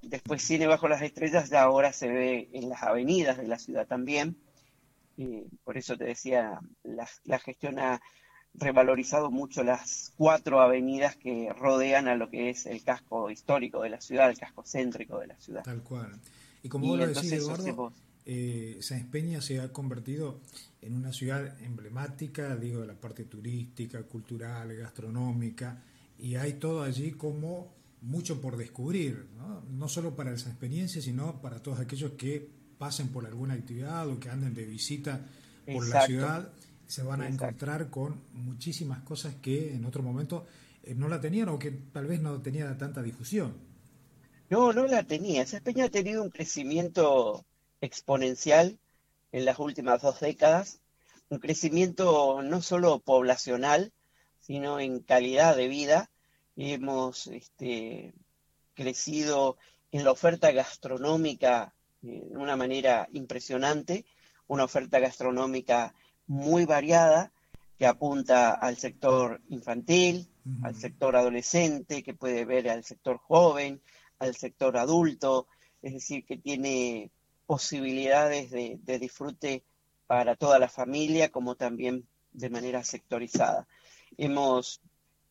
después 0.02 0.42
Cine 0.42 0.68
Bajo 0.68 0.88
las 0.88 1.02
Estrellas 1.02 1.50
ya 1.50 1.62
ahora 1.62 1.94
se 1.94 2.10
ve 2.10 2.50
en 2.54 2.70
las 2.70 2.84
avenidas 2.84 3.38
de 3.38 3.48
la 3.48 3.60
ciudad 3.60 3.88
también. 3.88 4.36
por 5.64 5.78
eso 5.78 5.98
te 5.98 6.06
decía, 6.06 6.60
la, 6.84 7.08
la, 7.26 7.40
gestión 7.40 7.80
ha 7.80 8.02
revalorizado 8.54 9.30
mucho 9.30 9.64
las 9.64 10.14
cuatro 10.18 10.60
avenidas 10.60 11.16
que 11.16 11.54
rodean 11.54 12.08
a 12.08 12.16
lo 12.16 12.30
que 12.30 12.50
es 12.50 12.66
el 12.66 12.84
casco 12.84 13.30
histórico 13.30 13.84
de 13.84 13.92
la 13.92 14.02
ciudad, 14.02 14.30
el 14.30 14.40
casco 14.40 14.64
céntrico 14.66 15.20
de 15.20 15.28
la 15.28 15.40
ciudad. 15.40 15.64
Tal 15.64 15.84
cual. 15.84 16.20
Y 16.64 16.70
como 16.70 16.88
vos 16.88 17.00
lo 17.00 17.08
decís, 17.08 17.32
Eduardo, 17.32 17.94
eh, 18.26 18.78
Sáenz 18.82 19.08
Peña 19.08 19.42
se 19.42 19.60
ha 19.60 19.72
convertido 19.72 20.40
en 20.82 20.96
una 20.96 21.12
ciudad 21.12 21.60
emblemática, 21.62 22.56
digo, 22.56 22.82
de 22.82 22.88
la 22.88 22.94
parte 22.94 23.26
turística, 23.26 24.04
cultural, 24.04 24.76
gastronómica, 24.76 25.84
y 26.20 26.36
hay 26.36 26.54
todo 26.54 26.84
allí 26.84 27.12
como 27.12 27.74
mucho 28.02 28.42
por 28.42 28.58
descubrir, 28.58 29.28
no, 29.38 29.62
no 29.62 29.88
solo 29.88 30.16
para 30.16 30.34
esa 30.34 30.50
experiencia, 30.50 31.02
sino 31.02 31.42
para 31.42 31.62
todos 31.62 31.80
aquellos 31.80 32.12
que 32.12 32.48
pasen 32.78 33.10
por 33.10 33.26
alguna 33.26 33.54
actividad 33.54 34.08
o 34.08 34.20
que 34.20 34.30
anden 34.30 34.54
de 34.54 34.66
visita 34.66 35.22
por 35.72 35.88
la 35.88 36.06
ciudad, 36.06 36.52
se 36.88 37.04
van 37.04 37.22
a 37.22 37.28
encontrar 37.28 37.90
con 37.90 38.22
muchísimas 38.34 39.02
cosas 39.04 39.36
que 39.36 39.74
en 39.76 39.86
otro 39.86 40.04
momento 40.04 40.46
eh, 40.84 40.96
no 40.96 41.08
la 41.08 41.22
tenían 41.22 41.50
o 41.50 41.60
que 41.60 41.72
tal 41.72 42.08
vez 42.08 42.22
no 42.22 42.42
tenía 42.42 42.76
tanta 42.78 43.02
difusión. 43.02 43.54
No, 44.52 44.74
no 44.74 44.86
la 44.86 45.04
tenía. 45.04 45.44
Esa 45.44 45.62
Peña 45.62 45.86
ha 45.86 45.90
tenido 45.90 46.22
un 46.22 46.30
crecimiento 46.30 47.46
exponencial 47.80 48.78
en 49.32 49.46
las 49.46 49.60
últimas 49.60 50.02
dos 50.02 50.20
décadas, 50.20 50.82
un 51.30 51.40
crecimiento 51.40 52.42
no 52.44 52.62
solo 52.62 53.00
poblacional, 53.00 53.94
sino 54.42 54.82
en 54.82 55.00
calidad 55.00 55.56
de 55.56 55.70
vida. 55.70 56.12
Hemos 56.58 57.28
este, 57.28 58.14
crecido 58.74 59.56
en 59.94 60.04
la 60.04 60.12
oferta 60.12 60.52
gastronómica 60.52 61.74
eh, 62.04 62.22
de 62.30 62.38
una 62.38 62.58
manera 62.58 63.08
impresionante, 63.14 64.04
una 64.48 64.66
oferta 64.66 65.00
gastronómica 65.00 65.96
muy 66.28 66.66
variada 66.66 67.32
que 67.78 67.86
apunta 67.86 68.52
al 68.52 68.76
sector 68.76 69.42
infantil, 69.48 70.28
al 70.62 70.76
sector 70.76 71.16
adolescente, 71.16 72.04
que 72.04 72.14
puede 72.14 72.44
ver 72.44 72.70
al 72.70 72.84
sector 72.84 73.18
joven, 73.18 73.82
al 74.22 74.36
sector 74.36 74.78
adulto, 74.78 75.48
es 75.82 75.94
decir, 75.94 76.26
que 76.26 76.38
tiene 76.38 77.12
posibilidades 77.48 78.52
de, 78.52 79.00
disfrute 79.00 79.66
para 80.06 80.36
toda 80.36 80.60
la 80.60 80.70
familia, 80.70 81.32
como 81.32 81.56
también 81.56 82.08
de 82.32 82.50
manera 82.50 82.84
sectorizada. 82.84 83.68
Hemos 84.18 84.80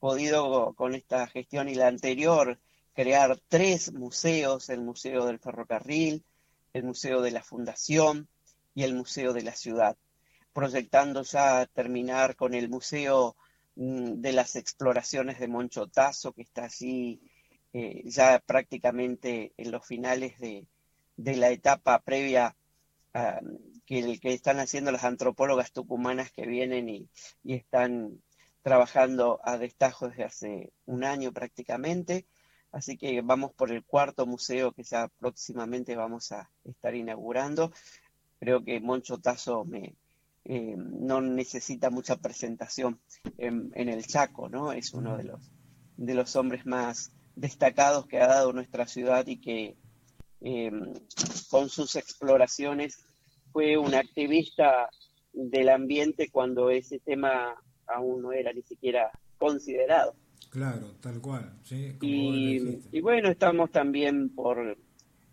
podido 0.00 0.75
con 0.75 0.94
esta 0.94 1.28
gestión 1.28 1.68
y 1.68 1.76
la 1.76 1.87
anterior 1.87 2.59
crear 2.92 3.38
tres 3.49 3.92
museos, 3.92 4.68
el 4.70 4.80
Museo 4.80 5.25
del 5.25 5.38
Ferrocarril, 5.38 6.25
el 6.73 6.82
Museo 6.82 7.23
de 7.23 7.30
la 7.30 7.42
Fundación 7.42 8.28
y 8.75 8.82
el 8.82 8.94
Museo 8.94 9.32
de 9.32 9.42
la 9.42 9.54
Ciudad, 9.54 9.97
proyectando 10.52 11.23
ya 11.23 11.66
terminar 11.66 12.35
con 12.35 12.54
el 12.54 12.68
Museo 12.68 13.37
mm, 13.76 14.20
de 14.20 14.32
las 14.32 14.56
Exploraciones 14.56 15.38
de 15.38 15.47
Monchotazo, 15.47 16.32
que 16.32 16.42
está 16.42 16.64
así 16.64 17.20
eh, 17.72 18.02
ya 18.04 18.40
prácticamente 18.40 19.52
en 19.56 19.70
los 19.70 19.86
finales 19.86 20.38
de, 20.38 20.66
de 21.16 21.36
la 21.36 21.50
etapa 21.50 22.00
previa 22.00 22.56
que, 23.86 24.18
que, 24.20 24.32
están 24.32 24.60
haciendo 24.60 24.92
las 24.92 25.04
antropólogas 25.04 25.72
tucumanas 25.72 26.30
que 26.30 26.46
vienen 26.46 26.88
y, 26.88 27.08
están 27.44 28.22
trabajando 28.62 29.40
a 29.42 29.58
destajo 29.58 30.08
desde 30.08 30.24
hace 30.24 30.72
un 30.86 31.04
año 31.04 31.32
prácticamente. 31.32 32.26
Así 32.72 32.96
que 32.96 33.20
vamos 33.20 33.52
por 33.52 33.72
el 33.72 33.84
cuarto 33.84 34.26
museo 34.26 34.72
que 34.72 34.84
ya 34.84 35.08
próximamente 35.18 35.96
vamos 35.96 36.30
a 36.30 36.50
estar 36.64 36.94
inaugurando. 36.94 37.72
Creo 38.38 38.64
que 38.64 38.80
Moncho 38.80 39.18
Tazo 39.18 39.64
me, 39.64 39.96
eh, 40.44 40.76
no 40.76 41.20
necesita 41.20 41.90
mucha 41.90 42.16
presentación 42.16 43.00
en, 43.38 43.72
en, 43.74 43.88
el 43.88 44.06
Chaco, 44.06 44.48
¿no? 44.48 44.72
Es 44.72 44.94
uno 44.94 45.16
de 45.16 45.24
los, 45.24 45.50
de 45.96 46.14
los 46.14 46.36
hombres 46.36 46.64
más 46.64 47.12
destacados 47.40 48.06
que 48.06 48.20
ha 48.20 48.26
dado 48.26 48.52
nuestra 48.52 48.87
ciudad 48.87 49.26
y 49.26 49.38
que 49.38 49.76
Em, 50.40 50.94
con 51.50 51.68
sus 51.68 51.97
exploraciones. 51.97 53.04
Fue 53.52 53.76
un 53.76 53.94
activista 53.94 54.88
del 55.32 55.68
ambiente 55.68 56.30
cuando 56.30 56.70
ese 56.70 56.99
tema 57.00 57.54
aún 57.87 58.23
no 58.23 58.32
era 58.32 58.52
ni 58.52 58.62
siquiera 58.62 59.11
considerado. 59.37 60.14
Claro, 60.50 60.94
tal 61.00 61.20
cual. 61.20 61.52
y, 62.00 63.00
bueno, 63.00 63.28
estamos 63.28 63.70
también 63.70 64.30
por, 64.35 64.78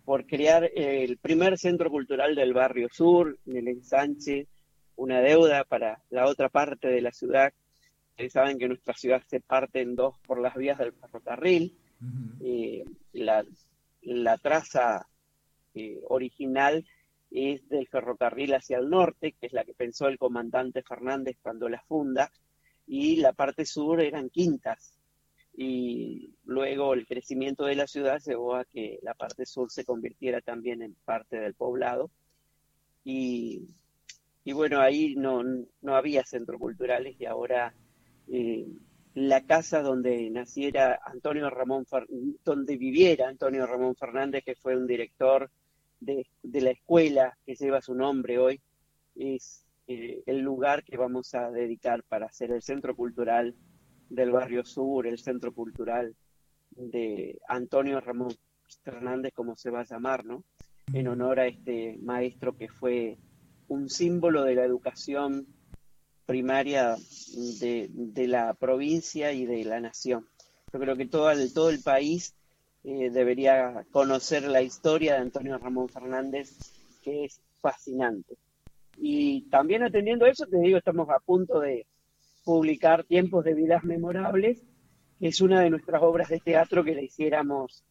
por 0.04 0.26
crear 0.26 0.68
el 0.74 1.16
primer 1.18 1.58
centro 1.58 1.90
cultural 1.90 2.34
del 2.34 2.52
barrio 2.52 2.88
sur, 2.92 3.38
en 3.46 3.56
el 3.56 3.68
ensanche, 3.68 4.48
una 4.96 5.20
deuda 5.20 5.64
para 5.64 6.02
la 6.10 6.26
otra 6.26 6.48
parte 6.48 6.88
de 6.88 7.00
la 7.00 7.12
ciudad. 7.12 7.52
Ustedes 8.10 8.32
saben 8.32 8.58
que 8.58 8.68
nuestra 8.68 8.94
ciudad 8.94 9.22
se 9.28 9.40
parte 9.40 9.80
en 9.80 9.94
dos 9.94 10.18
por 10.26 10.40
las 10.40 10.56
vías 10.56 10.78
del 10.78 10.92
ferrocarril. 10.92 11.78
Eh, 12.40 12.84
la 13.12 14.38
traza 14.38 15.06
eh, 15.74 16.00
original 16.08 16.86
es 17.30 17.68
del 17.68 17.86
ferrocarril 17.88 18.54
hacia 18.54 18.78
el 18.78 18.88
norte, 18.88 19.32
que 19.32 19.46
es 19.46 19.52
la 19.52 19.64
que 19.64 19.74
pensó 19.74 20.08
el 20.08 20.18
comandante 20.18 20.82
Fernández 20.82 21.36
cuando 21.42 21.68
la 21.68 21.82
funda, 21.82 22.32
y 22.86 23.16
la 23.16 23.32
parte 23.32 23.66
sur 23.66 24.00
eran 24.00 24.30
quintas. 24.30 24.94
Y 25.54 26.34
luego 26.44 26.94
el 26.94 27.06
crecimiento 27.06 27.64
de 27.64 27.74
la 27.74 27.86
ciudad 27.86 28.20
llevó 28.24 28.54
a 28.54 28.64
que 28.64 28.98
la 29.02 29.14
parte 29.14 29.44
sur 29.44 29.70
se 29.70 29.84
convirtiera 29.84 30.40
también 30.40 30.82
en 30.82 30.94
parte 31.04 31.38
del 31.38 31.54
poblado 31.54 32.10
y, 33.04 33.66
bueno, 34.52 34.80
ahí 34.80 35.14
no, 35.16 35.42
no 35.80 35.96
había 35.96 36.24
centros 36.24 36.60
culturales 36.60 37.16
y 37.18 37.24
ahora 37.24 37.74
eh, 38.28 38.66
la 39.26 39.44
casa 39.44 39.82
donde 39.82 40.30
naciera 40.30 41.00
Antonio 41.04 41.50
Ramón, 41.50 41.86
donde 42.44 42.76
viviera 42.76 43.28
Antonio 43.28 43.66
Ramón 43.66 43.96
Fernández, 43.96 44.44
que 44.44 44.54
fue 44.54 44.76
un 44.76 44.86
director 44.86 45.50
de, 45.98 46.24
la 46.44 46.70
escuela 46.70 47.36
que 47.44 47.56
lleva 47.56 47.82
su 47.82 47.94
nombre 47.94 48.38
hoy, 48.38 48.60
es 49.16 49.64
eh, 49.88 50.22
el 50.26 50.38
lugar 50.38 50.84
que 50.84 50.96
vamos 50.96 51.34
a 51.34 51.50
dedicar 51.50 52.04
para 52.04 52.26
hacer 52.26 52.52
el 52.52 52.62
centro 52.62 52.94
cultural 52.94 53.56
del 54.08 54.30
barrio 54.30 54.64
sur, 54.64 55.04
el 55.06 55.18
centro 55.18 55.52
cultural 55.52 56.14
de 56.70 57.40
Antonio 57.48 58.00
Ramón 58.00 58.32
Fernández, 58.84 59.32
como 59.34 59.56
se 59.56 59.70
va 59.70 59.80
a 59.80 59.84
llamar, 59.84 60.24
¿no? 60.24 60.44
En 60.92 61.08
honor 61.08 61.40
a 61.40 61.48
este 61.48 61.98
maestro 62.02 62.56
que 62.56 62.68
fue 62.68 63.18
un 63.66 63.88
símbolo 63.88 64.44
de 64.44 64.54
la 64.54 64.64
educación 64.64 65.46
primaria 66.28 66.94
de, 67.58 68.26
la 68.28 68.52
provincia 68.52 69.32
y 69.32 69.46
de 69.46 69.64
la 69.64 69.80
nación. 69.80 70.28
Yo 70.70 70.78
creo 70.78 70.94
que 70.94 71.06
todo 71.06 71.30
el, 71.30 71.54
todo 71.54 71.70
el 71.70 71.80
país 71.80 72.34
eh, 72.84 73.08
debería 73.08 73.86
conocer 73.92 74.42
la 74.42 74.60
historia 74.60 75.14
de 75.14 75.20
Antonio 75.20 75.56
Ramón 75.56 75.88
Fernández, 75.88 76.54
que 77.02 77.24
es 77.24 77.40
fascinante. 77.62 78.36
Y 78.98 79.48
también 79.48 79.82
atendiendo 79.82 80.26
eso, 80.26 80.44
te 80.46 80.58
digo, 80.58 80.76
estamos 80.76 81.08
a 81.08 81.18
punto 81.18 81.60
de 81.60 81.86
publicar 82.44 83.04
Tiempos 83.04 83.42
de 83.46 83.54
Vidas 83.54 83.84
Memorables, 83.84 84.62
que 85.18 85.28
es 85.28 85.40
una 85.40 85.62
de 85.62 85.70
nuestras 85.70 86.02
obras 86.02 86.28
de 86.28 86.40
teatro 86.40 86.84
que 86.84 86.94
la 86.94 87.00
hiciéramos 87.00 87.84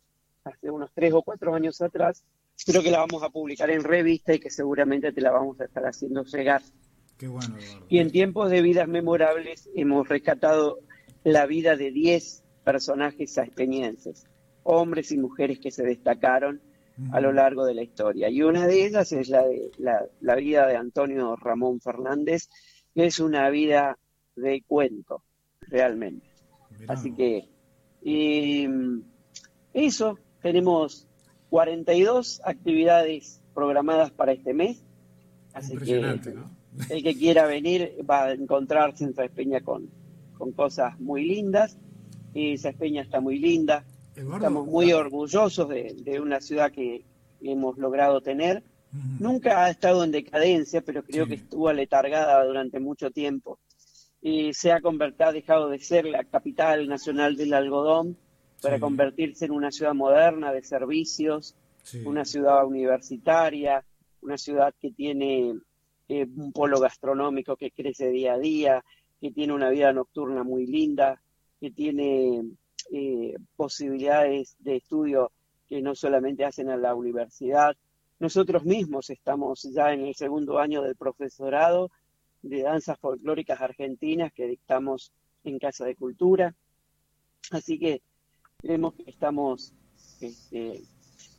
hace 0.44 0.70
unos 0.70 0.92
tres 0.94 1.12
o 1.14 1.24
cuatro 1.24 1.56
años 1.56 1.82
atrás. 1.82 2.24
Creo 2.64 2.84
que 2.84 2.92
la 2.92 3.00
vamos 3.00 3.24
a 3.24 3.30
publicar 3.30 3.72
en 3.72 3.84
revista 3.84 4.36
y 4.36 4.40
que 4.40 4.52
seguramente 4.52 5.12
te 5.12 5.22
la 5.22 5.32
vamos 5.32 5.60
a 5.60 5.66
estar 5.66 5.84
haciendo 5.88 6.24
llegar 6.24 6.62
y 7.90 8.00
en 8.00 8.12
tiempos 8.12 8.52
de 8.52 8.62
vidas 8.62 8.88
memorables 8.88 9.70
hemos 9.76 10.08
rescatado 10.08 10.80
la 11.24 11.46
vida 11.46 11.76
de 11.76 11.92
10 11.92 12.44
personajes 12.64 13.38
experiencias, 13.38 14.26
hombres 14.64 15.12
y 15.12 15.18
mujeres 15.18 15.60
que 15.60 15.72
se 15.72 15.84
destacaron 15.84 16.62
a 17.12 17.22
lo 17.22 17.32
largo 17.32 17.66
de 17.66 17.76
la 17.76 17.84
historia. 17.84 18.30
Y 18.30 18.42
una 18.42 18.68
de 18.68 18.86
ellas 18.86 19.12
es 19.12 19.30
la, 19.30 19.44
de, 19.48 19.72
la, 19.78 20.36
vida 20.36 20.68
de 20.68 20.76
Antonio 20.76 21.36
Ramón 21.36 21.80
Fernández, 21.80 22.50
que 22.94 23.06
es 23.06 23.20
una 23.20 23.50
vida 23.50 23.98
de 24.36 24.64
cuento, 24.68 25.24
realmente. 25.62 26.28
Así 26.88 27.14
que, 27.14 27.50
y, 28.02 28.68
eso, 29.74 30.18
tenemos 30.42 31.08
42 31.50 32.42
actividades 32.44 33.42
programadas 33.54 34.12
para 34.12 34.34
este 34.34 34.54
mes. 34.54 34.84
Así 35.54 35.78
que, 35.78 36.00
¿no? 36.02 36.57
El 36.90 37.04
que 37.04 37.16
quiera 37.16 37.46
venir 37.48 37.96
va 38.10 38.26
a 38.26 38.34
encontrarse 38.34 39.04
en 39.04 39.14
Peña 39.14 39.62
con, 39.62 39.90
con 40.38 40.52
cosas 40.52 41.00
muy 41.00 41.26
lindas. 41.26 41.78
Y 42.34 42.58
Peña 42.58 43.02
está 43.02 43.20
muy 43.20 43.40
linda. 43.40 43.84
Estamos 44.16 44.66
muy 44.66 44.94
orgullosos 44.94 45.70
de, 45.70 46.20
una 46.20 46.42
ciudad 46.42 46.72
que 46.72 47.06
hemos 47.42 47.78
logrado 47.78 48.22
tener. 48.22 48.64
Nunca 49.20 49.66
ha 49.66 49.70
estado 49.70 50.04
en 50.04 50.12
decadencia, 50.12 50.82
pero 50.82 51.04
creo 51.04 51.28
que 51.28 51.36
estuvo 51.36 51.68
aletargada 51.68 52.44
durante 52.44 52.80
mucho 52.80 53.12
tiempo. 53.12 53.60
Y 54.22 54.54
se 54.54 54.72
ha 54.72 54.82
convertido, 54.82 55.30
ha 55.30 55.34
dejado 55.34 55.70
de 55.70 55.80
ser 55.80 56.06
la 56.06 56.24
capital 56.24 56.88
nacional 56.88 57.36
del 57.36 57.54
algodón 57.54 58.18
para 58.62 58.80
convertirse 58.80 59.46
en 59.46 59.52
una 59.52 59.72
ciudad 59.72 59.94
moderna 59.94 60.52
de 60.52 60.64
servicios, 60.64 61.56
una 62.04 62.26
ciudad 62.26 62.66
universitaria, 62.66 63.84
una 64.22 64.38
ciudad 64.38 64.74
que 64.80 64.92
tiene 64.92 65.54
eh, 66.10 66.26
un 66.36 66.52
polo 66.52 66.80
gastronómico 66.80 67.56
que 67.56 67.72
crece 67.72 68.10
día 68.10 68.34
a 68.34 68.40
día, 68.40 68.84
que 69.20 69.32
tiene 69.32 69.54
una 69.54 69.70
vida 69.70 69.92
nocturna 69.94 70.44
muy 70.44 70.66
linda, 70.66 71.22
que 71.60 71.72
tiene 71.72 72.44
eh, 72.92 73.36
posibilidades 73.56 74.56
de 74.60 74.78
estudio 74.78 75.32
que 75.68 75.82
no 75.82 75.96
solamente 75.96 76.46
hacen 76.46 76.70
a 76.70 76.78
la 76.78 76.96
universidad. 76.96 77.76
Nosotros 78.20 78.64
mismos 78.64 79.10
estamos 79.10 79.64
ya 79.64 79.94
en 79.94 80.06
el 80.06 80.16
segundo 80.16 80.60
año 80.60 80.82
del 80.82 80.96
profesorado 80.96 81.92
de 82.42 82.62
danzas 82.62 82.98
folclóricas 83.00 83.62
argentinas 83.62 84.32
que 84.32 84.48
dictamos 84.48 85.12
en 85.44 85.60
Casa 85.60 85.86
de 85.86 85.96
Cultura. 85.96 86.56
Así 87.52 87.78
que 87.78 88.02
creemos 88.58 88.94
que 88.94 89.10
estamos 89.10 89.74
este, 90.22 90.84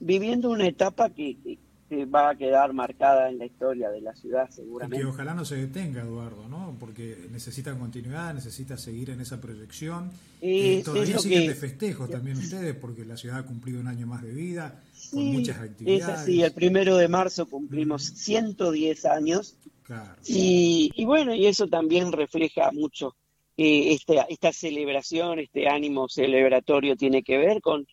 viviendo 0.00 0.50
una 0.50 0.66
etapa 0.66 1.11
que, 1.11 1.59
que 1.88 2.05
va 2.05 2.31
a 2.31 2.37
quedar 2.37 2.72
marcada 2.72 3.31
en 3.31 3.38
la 3.38 3.46
historia 3.46 3.90
de 3.90 4.01
la 4.01 4.14
ciudad 4.14 4.48
seguramente. 4.51 4.98
que 4.98 5.07
ojalá 5.07 5.35
no 5.35 5.44
se 5.44 5.57
detenga, 5.57 6.03
Eduardo, 6.03 6.48
¿no? 6.48 6.77
Porque 6.79 7.27
necesita 7.31 7.77
continuidad, 7.77 8.35
necesita 8.35 8.77
seguir 8.77 9.11
en 9.11 9.20
esa 9.20 9.40
proyección. 9.40 10.11
Eh, 10.40 10.83
todavía 10.85 11.18
siguen 11.18 11.46
de 11.46 11.55
festejos 11.55 12.11
también 12.11 12.37
ustedes, 12.38 12.74
porque 12.74 13.05
la 13.05 13.16
ciudad 13.16 13.38
ha 13.38 13.46
cumplido 13.46 13.81
un 13.81 13.88
año 13.88 14.07
más 14.07 14.22
de 14.22 14.33
vida, 14.33 14.83
con 15.11 15.24
muchas 15.24 15.59
actividades. 15.59 16.03
Es 16.03 16.09
así, 16.09 16.42
el 16.42 16.53
primero 16.53 16.96
de 16.96 17.09
marzo 17.09 17.46
cumplimos 17.46 18.03
110 18.05 19.05
años. 19.07 19.57
Y, 20.27 20.90
y, 20.94 21.05
bueno, 21.07 21.35
y 21.35 21.46
eso 21.46 21.66
también 21.66 22.12
refleja 22.12 22.70
mucho 22.72 23.16
eh, 23.57 23.94
esta, 23.94 24.22
esta 24.29 24.53
celebración, 24.53 25.40
este 25.40 25.68
ánimo 25.68 26.09
celebratorio 26.09 26.94
tiene 26.94 27.24
que 27.24 27.38
ver 27.38 27.61
con 27.61 27.88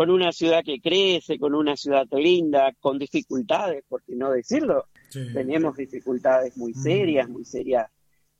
con 0.00 0.08
una 0.08 0.32
ciudad 0.32 0.64
que 0.64 0.80
crece, 0.80 1.38
con 1.38 1.54
una 1.54 1.76
ciudad 1.76 2.06
linda, 2.12 2.72
con 2.80 2.98
dificultades, 2.98 3.84
por 3.86 4.02
qué 4.02 4.16
no 4.16 4.30
decirlo. 4.30 4.86
Tenemos 5.12 5.76
dificultades 5.76 6.56
muy 6.56 6.72
serias, 6.72 7.28
muy 7.28 7.44
serias 7.44 7.86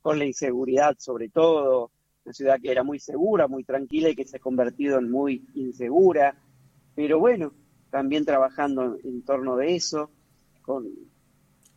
con 0.01 0.17
la 0.17 0.25
inseguridad 0.25 0.95
sobre 0.97 1.29
todo, 1.29 1.91
una 2.25 2.33
ciudad 2.33 2.59
que 2.59 2.71
era 2.71 2.81
muy 2.81 2.99
segura, 2.99 3.47
muy 3.47 3.63
tranquila 3.63 4.09
y 4.09 4.15
que 4.15 4.25
se 4.25 4.37
ha 4.37 4.39
convertido 4.39 4.97
en 4.97 5.11
muy 5.11 5.45
insegura, 5.53 6.35
pero 6.95 7.19
bueno, 7.19 7.53
también 7.91 8.25
trabajando 8.25 8.97
en 9.03 9.21
torno 9.21 9.55
de 9.55 9.75
eso, 9.75 10.09
con, 10.63 10.87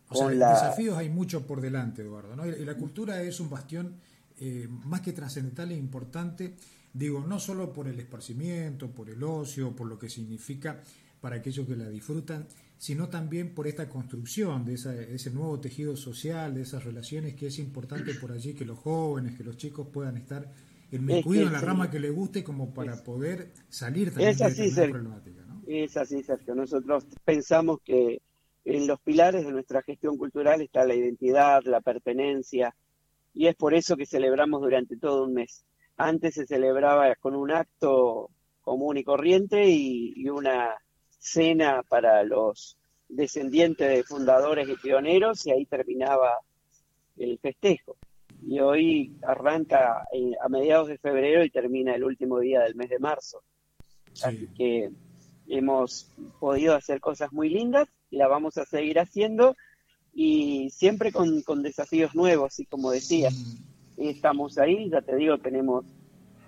o 0.08 0.28
desafíos 0.30 0.96
hay 0.96 1.10
mucho 1.10 1.46
por 1.46 1.60
delante, 1.60 2.00
Eduardo, 2.00 2.34
¿no? 2.34 2.46
y 2.46 2.64
la 2.64 2.78
cultura 2.78 3.20
es 3.20 3.38
un 3.38 3.50
bastión 3.50 3.96
eh, 4.38 4.66
más 4.86 5.02
que 5.02 5.12
trascendental 5.12 5.72
e 5.72 5.76
importante 5.76 6.54
Digo, 6.94 7.24
no 7.26 7.40
solo 7.40 7.72
por 7.72 7.88
el 7.88 7.98
esparcimiento, 7.98 8.88
por 8.88 9.10
el 9.10 9.22
ocio, 9.22 9.74
por 9.74 9.88
lo 9.88 9.98
que 9.98 10.08
significa 10.08 10.80
para 11.20 11.36
aquellos 11.36 11.66
que 11.66 11.74
la 11.74 11.88
disfrutan, 11.88 12.46
sino 12.78 13.08
también 13.08 13.52
por 13.52 13.66
esta 13.66 13.88
construcción 13.88 14.64
de 14.64 14.74
ese 14.74 15.30
nuevo 15.30 15.58
tejido 15.58 15.96
social, 15.96 16.54
de 16.54 16.62
esas 16.62 16.84
relaciones 16.84 17.34
que 17.34 17.48
es 17.48 17.58
importante 17.58 18.14
por 18.14 18.30
allí 18.30 18.54
que 18.54 18.64
los 18.64 18.78
jóvenes, 18.78 19.36
que 19.36 19.42
los 19.42 19.56
chicos 19.56 19.88
puedan 19.92 20.16
estar 20.16 20.48
inmiscuidos 20.92 21.48
en 21.48 21.52
la 21.54 21.60
rama 21.60 21.90
que 21.90 21.98
les 21.98 22.14
guste 22.14 22.44
como 22.44 22.72
para 22.72 23.02
poder 23.02 23.52
salir 23.68 24.12
también 24.12 24.36
de 24.36 24.66
esta 24.66 24.88
problemática. 24.88 25.44
¿no? 25.48 25.62
Es 25.66 25.96
así, 25.96 26.22
Sergio. 26.22 26.54
Nosotros 26.54 27.06
pensamos 27.24 27.80
que 27.84 28.20
en 28.64 28.86
los 28.86 29.00
pilares 29.00 29.44
de 29.44 29.52
nuestra 29.52 29.82
gestión 29.82 30.16
cultural 30.16 30.60
está 30.60 30.86
la 30.86 30.94
identidad, 30.94 31.62
la 31.64 31.80
pertenencia, 31.80 32.74
y 33.32 33.48
es 33.48 33.56
por 33.56 33.74
eso 33.74 33.96
que 33.96 34.06
celebramos 34.06 34.60
durante 34.60 34.96
todo 34.96 35.24
un 35.24 35.34
mes. 35.34 35.64
Antes 35.96 36.34
se 36.34 36.46
celebraba 36.46 37.14
con 37.16 37.34
un 37.34 37.50
acto 37.50 38.30
común 38.62 38.96
y 38.96 39.04
corriente 39.04 39.68
y, 39.68 40.28
una 40.28 40.74
cena 41.18 41.82
para 41.88 42.22
los 42.24 42.76
descendientes 43.08 43.88
de 43.88 44.02
fundadores 44.02 44.68
y 44.68 44.76
pioneros 44.76 45.46
y 45.46 45.52
ahí 45.52 45.66
terminaba 45.66 46.38
el 47.16 47.38
festejo. 47.38 47.96
Y 48.46 48.60
hoy 48.60 49.16
arranca 49.22 50.04
eh, 50.12 50.32
a 50.42 50.48
mediados 50.48 50.88
de 50.88 50.98
febrero 50.98 51.44
y 51.44 51.50
termina 51.50 51.94
el 51.94 52.04
último 52.04 52.40
día 52.40 52.60
del 52.60 52.74
mes 52.74 52.90
de 52.90 52.98
marzo. 52.98 53.42
Así 54.22 54.48
que 54.56 54.90
hemos 55.48 56.10
podido 56.40 56.74
hacer 56.74 57.00
cosas 57.00 57.32
muy 57.32 57.48
lindas 57.48 57.88
y 58.10 58.16
la 58.16 58.28
vamos 58.28 58.58
a 58.58 58.64
seguir 58.64 58.98
haciendo 58.98 59.56
y 60.12 60.70
siempre 60.70 61.12
con, 61.12 61.42
desafíos 61.62 62.14
nuevos 62.14 62.58
y 62.60 62.66
como 62.66 62.90
decía, 62.90 63.30
estamos 63.96 64.58
ahí, 64.58 64.90
ya 64.90 65.02
te 65.02 65.16
digo, 65.16 65.38
tenemos 65.38 65.84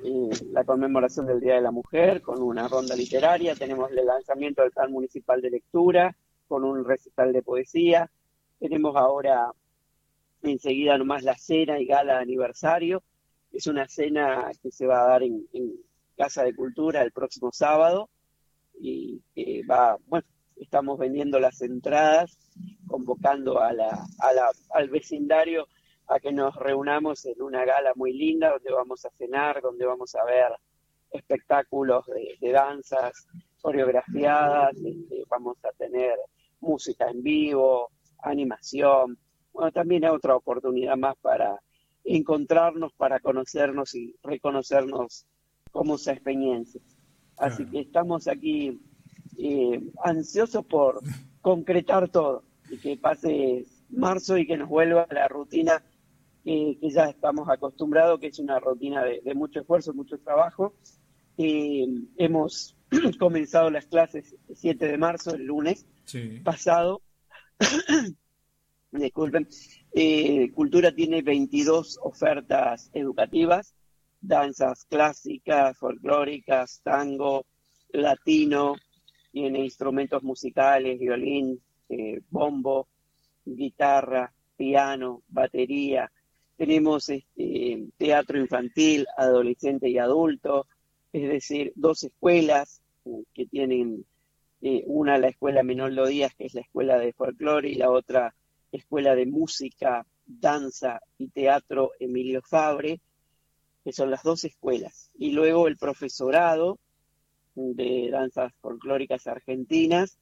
eh, 0.04 0.30
la 0.52 0.64
conmemoración 0.64 1.26
del 1.26 1.40
Día 1.40 1.54
de 1.54 1.60
la 1.60 1.70
Mujer 1.70 2.22
con 2.22 2.42
una 2.42 2.68
ronda 2.68 2.94
literaria, 2.94 3.54
tenemos 3.54 3.90
el 3.90 4.04
lanzamiento 4.06 4.62
del 4.62 4.72
plan 4.72 4.90
municipal 4.92 5.40
de 5.40 5.50
lectura 5.50 6.16
con 6.48 6.64
un 6.64 6.84
recital 6.84 7.32
de 7.32 7.42
poesía, 7.42 8.10
tenemos 8.58 8.94
ahora 8.96 9.50
enseguida 10.42 10.96
nomás 10.98 11.22
la 11.22 11.36
cena 11.36 11.80
y 11.80 11.86
gala 11.86 12.14
de 12.14 12.22
aniversario, 12.22 13.02
es 13.52 13.66
una 13.66 13.88
cena 13.88 14.50
que 14.62 14.70
se 14.70 14.86
va 14.86 15.02
a 15.02 15.08
dar 15.08 15.22
en, 15.22 15.46
Casa 16.16 16.44
de 16.44 16.54
Cultura 16.54 17.02
el 17.02 17.12
próximo 17.12 17.50
sábado 17.52 18.08
y 18.80 19.20
va, 19.68 19.98
bueno, 20.06 20.26
estamos 20.56 20.98
vendiendo 20.98 21.38
las 21.38 21.60
entradas, 21.60 22.38
convocando 22.86 23.60
a 23.60 23.68
a 23.68 23.72
la, 23.74 24.50
al 24.70 24.88
vecindario 24.88 25.66
a 26.08 26.20
que 26.20 26.32
nos 26.32 26.54
reunamos 26.56 27.24
en 27.26 27.42
una 27.42 27.64
gala 27.64 27.92
muy 27.96 28.12
linda 28.12 28.50
donde 28.50 28.72
vamos 28.72 29.04
a 29.04 29.10
cenar, 29.10 29.60
donde 29.60 29.86
vamos 29.86 30.14
a 30.14 30.24
ver 30.24 30.52
espectáculos 31.10 32.04
de, 32.40 32.52
danzas 32.52 33.26
coreografiadas, 33.60 34.76
este, 34.76 35.24
vamos 35.28 35.56
a 35.64 35.72
tener 35.72 36.16
música 36.60 37.08
en 37.10 37.22
vivo, 37.22 37.90
animación. 38.22 39.18
Bueno, 39.52 39.72
también 39.72 40.04
es 40.04 40.10
otra 40.10 40.36
oportunidad 40.36 40.96
más 40.96 41.16
para 41.16 41.60
encontrarnos, 42.04 42.92
para 42.94 43.18
conocernos 43.20 43.94
y 43.94 44.14
reconocernos 44.22 45.26
como 45.72 45.94
experiencias. 45.94 46.84
Así 47.36 47.66
que 47.66 47.80
estamos 47.80 48.28
aquí 48.28 48.80
eh, 49.38 49.80
ansiosos 50.04 50.64
por 50.64 51.00
concretar 51.40 52.08
todo 52.08 52.44
y 52.70 52.78
que 52.78 52.96
pase 52.96 53.66
marzo 53.90 54.38
y 54.38 54.46
que 54.46 54.56
nos 54.56 54.68
vuelva 54.68 55.06
a 55.08 55.14
la 55.14 55.28
rutina 55.28 55.82
que, 56.46 56.78
ya 56.80 57.06
estamos 57.06 57.48
acostumbrados, 57.48 58.20
que 58.20 58.28
es 58.28 58.38
una 58.38 58.60
rutina 58.60 59.02
de, 59.02 59.34
mucho 59.34 59.60
esfuerzo, 59.60 59.92
mucho 59.92 60.16
trabajo. 60.18 60.74
Eh, 61.36 61.84
hemos 62.16 62.76
comenzado 63.18 63.68
las 63.68 63.86
clases 63.86 64.36
el 64.48 64.56
7 64.56 64.86
de 64.86 64.96
marzo, 64.96 65.34
el 65.34 65.44
lunes 65.44 65.86
pasado. 66.44 67.02
Disculpen. 68.92 69.48
Eh, 69.92 70.52
Cultura 70.54 70.92
tiene 70.92 71.20
22 71.22 71.98
ofertas 72.00 72.90
educativas, 72.92 73.74
danzas 74.20 74.84
clásicas, 74.84 75.76
folclóricas, 75.76 76.80
tango, 76.84 77.44
latino, 77.88 78.76
tiene 79.32 79.64
instrumentos 79.64 80.22
musicales, 80.22 81.00
violín, 81.00 81.60
eh, 81.88 82.20
bombo, 82.30 82.86
guitarra, 83.44 84.32
piano, 84.56 85.22
batería. 85.28 86.10
Tenemos 86.56 87.08
este, 87.08 87.86
teatro 87.98 88.38
infantil, 88.38 89.06
adolescente 89.16 89.88
y 89.88 89.98
adulto, 89.98 90.66
es 91.12 91.28
decir, 91.28 91.72
dos 91.76 92.02
escuelas 92.02 92.80
eh, 93.04 93.24
que 93.34 93.46
tienen 93.46 94.04
eh, 94.62 94.84
una 94.86 95.18
la 95.18 95.28
escuela 95.28 95.62
Menoldo 95.62 96.06
Díaz, 96.06 96.34
que 96.34 96.46
es 96.46 96.54
la 96.54 96.62
escuela 96.62 96.98
de 96.98 97.12
folclore, 97.12 97.68
y 97.68 97.74
la 97.74 97.90
otra 97.90 98.34
escuela 98.72 99.14
de 99.14 99.26
música, 99.26 100.06
danza 100.26 101.00
y 101.18 101.28
teatro 101.28 101.92
Emilio 102.00 102.42
Fabre, 102.42 103.00
que 103.84 103.92
son 103.92 104.10
las 104.10 104.22
dos 104.22 104.44
escuelas. 104.44 105.10
Y 105.18 105.32
luego 105.32 105.68
el 105.68 105.76
profesorado 105.76 106.78
de 107.54 108.08
danzas 108.10 108.52
folclóricas 108.60 109.26
argentinas, 109.26 110.18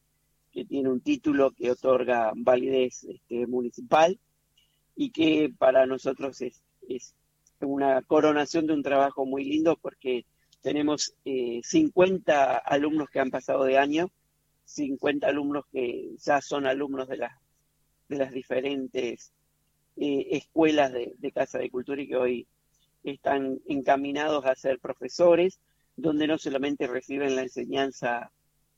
que 0.53 0.65
tiene 0.65 0.91
un 0.91 1.01
título 1.01 1.51
que 1.51 1.71
otorga 1.71 2.33
validez 2.37 3.05
este, 3.05 3.47
municipal 3.47 4.19
y 4.97 5.11
que 5.11 5.53
para 5.57 5.87
nosotros 5.87 6.41
es, 6.41 6.63
una 7.61 8.03
coronación 8.03 8.67
de 8.67 8.75
un 8.75 8.83
trabajo 8.83 9.25
muy 9.25 9.45
lindo 9.45 9.79
porque 9.81 10.27
tenemos 10.61 11.15
50 11.25 12.57
eh, 12.57 12.61
alumnos 12.67 13.09
que 13.09 13.21
han 13.21 13.31
pasado 13.31 13.65
de 13.65 13.79
año, 13.79 14.11
50 14.65 15.27
alumnos 15.27 15.65
que 15.73 16.11
ya 16.19 16.41
son 16.43 16.67
alumnos 16.67 17.09
de, 17.09 17.19
las 17.19 17.33
de 18.09 18.17
las 18.17 18.33
diferentes 18.33 19.33
eh, 19.97 20.27
escuelas 20.33 20.93
de, 20.93 21.15
de, 21.17 21.33
Casa 21.33 21.59
de 21.59 21.71
Cultura 21.71 22.03
y 22.03 22.09
que 22.09 22.17
hoy 22.17 22.47
están 23.03 23.61
encaminados 23.67 24.45
a 24.45 24.55
ser 24.55 24.79
profesores, 24.79 25.61
donde 25.97 26.27
no 26.27 26.37
solamente 26.39 26.87
reciben 26.87 27.37
la 27.37 27.43
enseñanza 27.43 28.31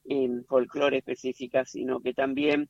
en 0.04 0.44
folclore 0.44 0.98
específica, 0.98 1.64
sino 1.64 2.00
que 2.00 2.14
también 2.14 2.68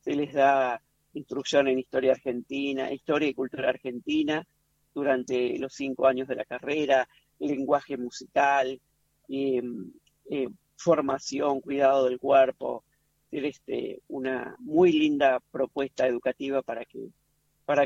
se 0.00 0.14
les 0.14 0.32
da 0.32 0.82
instrucción 1.16 1.68
en 1.68 1.78
historia 1.78 2.12
argentina, 2.12 2.92
historia 2.92 3.28
y 3.28 3.34
cultura 3.34 3.70
argentina 3.70 4.46
durante 4.94 5.58
los 5.58 5.74
cinco 5.74 6.06
años 6.06 6.28
de 6.28 6.36
la 6.36 6.44
carrera, 6.44 7.08
lenguaje 7.38 7.96
musical, 7.96 8.80
em, 9.28 9.92
eh, 10.30 10.48
formación, 10.76 11.60
cuidado 11.60 12.04
del 12.04 12.18
cuerpo, 12.18 12.84
este, 13.30 14.00
una 14.08 14.56
muy 14.60 14.92
linda 14.92 15.40
propuesta 15.50 16.06
educativa 16.06 16.62
para 16.62 16.84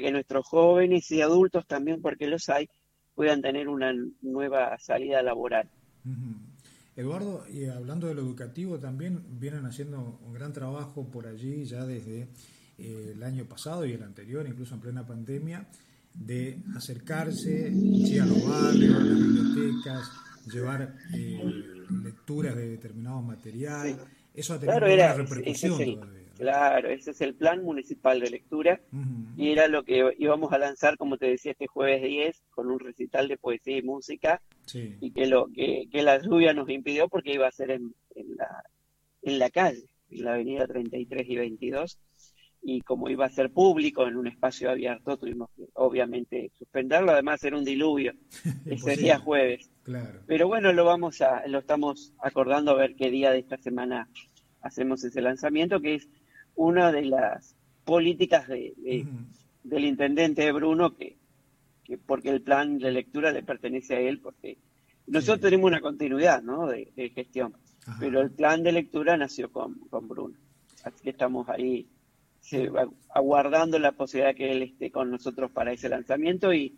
que 0.00 0.12
nuestros 0.12 0.46
jóvenes 0.46 1.10
y 1.10 1.22
adultos 1.22 1.66
también, 1.66 2.00
porque 2.02 2.26
los 2.26 2.48
hay, 2.48 2.68
puedan 3.14 3.42
tener 3.42 3.68
una 3.68 3.92
nueva 4.22 4.78
salida 4.78 5.22
laboral. 5.22 5.68
Eduardo, 6.96 7.44
y 7.48 7.66
hablando 7.66 8.06
de 8.06 8.14
lo 8.14 8.22
educativo, 8.22 8.78
también 8.78 9.24
vienen 9.38 9.64
haciendo 9.66 10.18
un 10.24 10.32
gran 10.32 10.52
trabajo 10.52 11.04
por 11.10 11.26
allí 11.26 11.64
ya 11.64 11.84
desde 11.86 12.28
eh, 12.80 13.12
el 13.14 13.22
año 13.22 13.44
pasado 13.44 13.84
y 13.84 13.92
el 13.92 14.02
anterior, 14.02 14.46
incluso 14.46 14.74
en 14.74 14.80
plena 14.80 15.06
pandemia, 15.06 15.66
de 16.14 16.58
acercarse 16.76 17.68
a 17.68 18.26
los 18.26 18.44
barrios, 18.44 18.96
a 18.96 18.98
las 18.98 19.18
bibliotecas, 19.18 20.10
llevar 20.52 20.94
eh, 21.14 21.40
lecturas 22.02 22.56
de 22.56 22.68
determinado 22.70 23.22
material. 23.22 23.96
Eso 24.34 24.54
ha 24.54 24.60
tenido 24.60 24.78
una 24.78 25.14
repercusión. 25.14 26.20
Claro, 26.36 26.88
ese 26.88 27.10
es 27.10 27.20
el 27.20 27.34
plan 27.34 27.62
municipal 27.62 28.18
de 28.18 28.30
lectura 28.30 28.80
y 29.36 29.50
era 29.50 29.68
lo 29.68 29.84
que 29.84 30.14
íbamos 30.16 30.50
a 30.54 30.58
lanzar, 30.58 30.96
como 30.96 31.18
te 31.18 31.26
decía, 31.26 31.52
este 31.52 31.66
jueves 31.66 32.02
10 32.02 32.42
con 32.48 32.70
un 32.70 32.78
recital 32.78 33.28
de 33.28 33.36
poesía 33.36 33.76
y 33.76 33.82
música 33.82 34.40
y 34.72 35.10
que, 35.10 35.26
lo, 35.26 35.48
que, 35.48 35.86
la 35.92 36.18
lluvia 36.18 36.54
nos 36.54 36.70
impidió 36.70 37.10
porque 37.10 37.34
iba 37.34 37.46
a 37.46 37.52
ser 37.52 37.72
en, 37.72 37.94
la, 38.14 38.64
en 39.20 39.38
la 39.38 39.50
calle, 39.50 39.84
en 40.10 40.24
la 40.24 40.32
avenida 40.32 40.66
33 40.66 41.28
y 41.28 41.36
22 41.36 41.98
y 42.62 42.82
como 42.82 43.08
iba 43.08 43.24
a 43.24 43.30
ser 43.30 43.50
público 43.50 44.06
en 44.06 44.16
un 44.16 44.26
espacio 44.26 44.70
abierto, 44.70 45.16
tuvimos 45.16 45.50
que 45.56 45.68
obviamente 45.74 46.52
suspenderlo, 46.58 47.12
además 47.12 47.42
era 47.42 47.56
un 47.56 47.64
diluvio 47.64 48.14
ese 48.66 48.96
día 48.96 49.18
jueves. 49.18 49.70
Pero 50.26 50.46
bueno, 50.46 50.72
lo 50.72 50.84
vamos 50.84 51.20
a, 51.22 51.46
lo 51.46 51.60
estamos 51.60 52.12
acordando 52.18 52.72
a 52.72 52.76
ver 52.76 52.94
qué 52.96 53.10
día 53.10 53.30
de 53.32 53.38
esta 53.38 53.56
semana 53.56 54.08
hacemos 54.60 55.02
ese 55.04 55.22
lanzamiento, 55.22 55.80
que 55.80 55.96
es 55.96 56.08
una 56.54 56.92
de 56.92 57.06
las 57.06 57.56
políticas 57.84 58.46
de, 58.46 59.06
del 59.64 59.84
intendente 59.84 60.52
Bruno, 60.52 60.94
que, 60.96 61.16
que, 61.82 61.96
porque 61.96 62.28
el 62.28 62.42
plan 62.42 62.78
de 62.78 62.92
lectura 62.92 63.32
le 63.32 63.42
pertenece 63.42 63.96
a 63.96 64.00
él, 64.00 64.20
porque 64.20 64.58
nosotros 65.06 65.40
tenemos 65.40 65.66
una 65.66 65.80
continuidad 65.80 66.42
¿no? 66.42 66.66
de, 66.66 67.10
gestión, 67.14 67.54
pero 67.98 68.20
el 68.20 68.30
plan 68.30 68.62
de 68.62 68.72
lectura 68.72 69.16
nació 69.16 69.50
con, 69.50 69.74
con 69.88 70.06
Bruno. 70.06 70.36
Así 70.84 71.02
que 71.02 71.10
estamos 71.10 71.48
ahí 71.48 71.88
aguardando 73.10 73.78
la 73.78 73.92
posibilidad 73.92 74.34
que 74.34 74.52
él 74.52 74.62
esté 74.62 74.90
con 74.90 75.10
nosotros 75.10 75.50
para 75.50 75.72
ese 75.72 75.88
lanzamiento 75.88 76.52
y, 76.52 76.76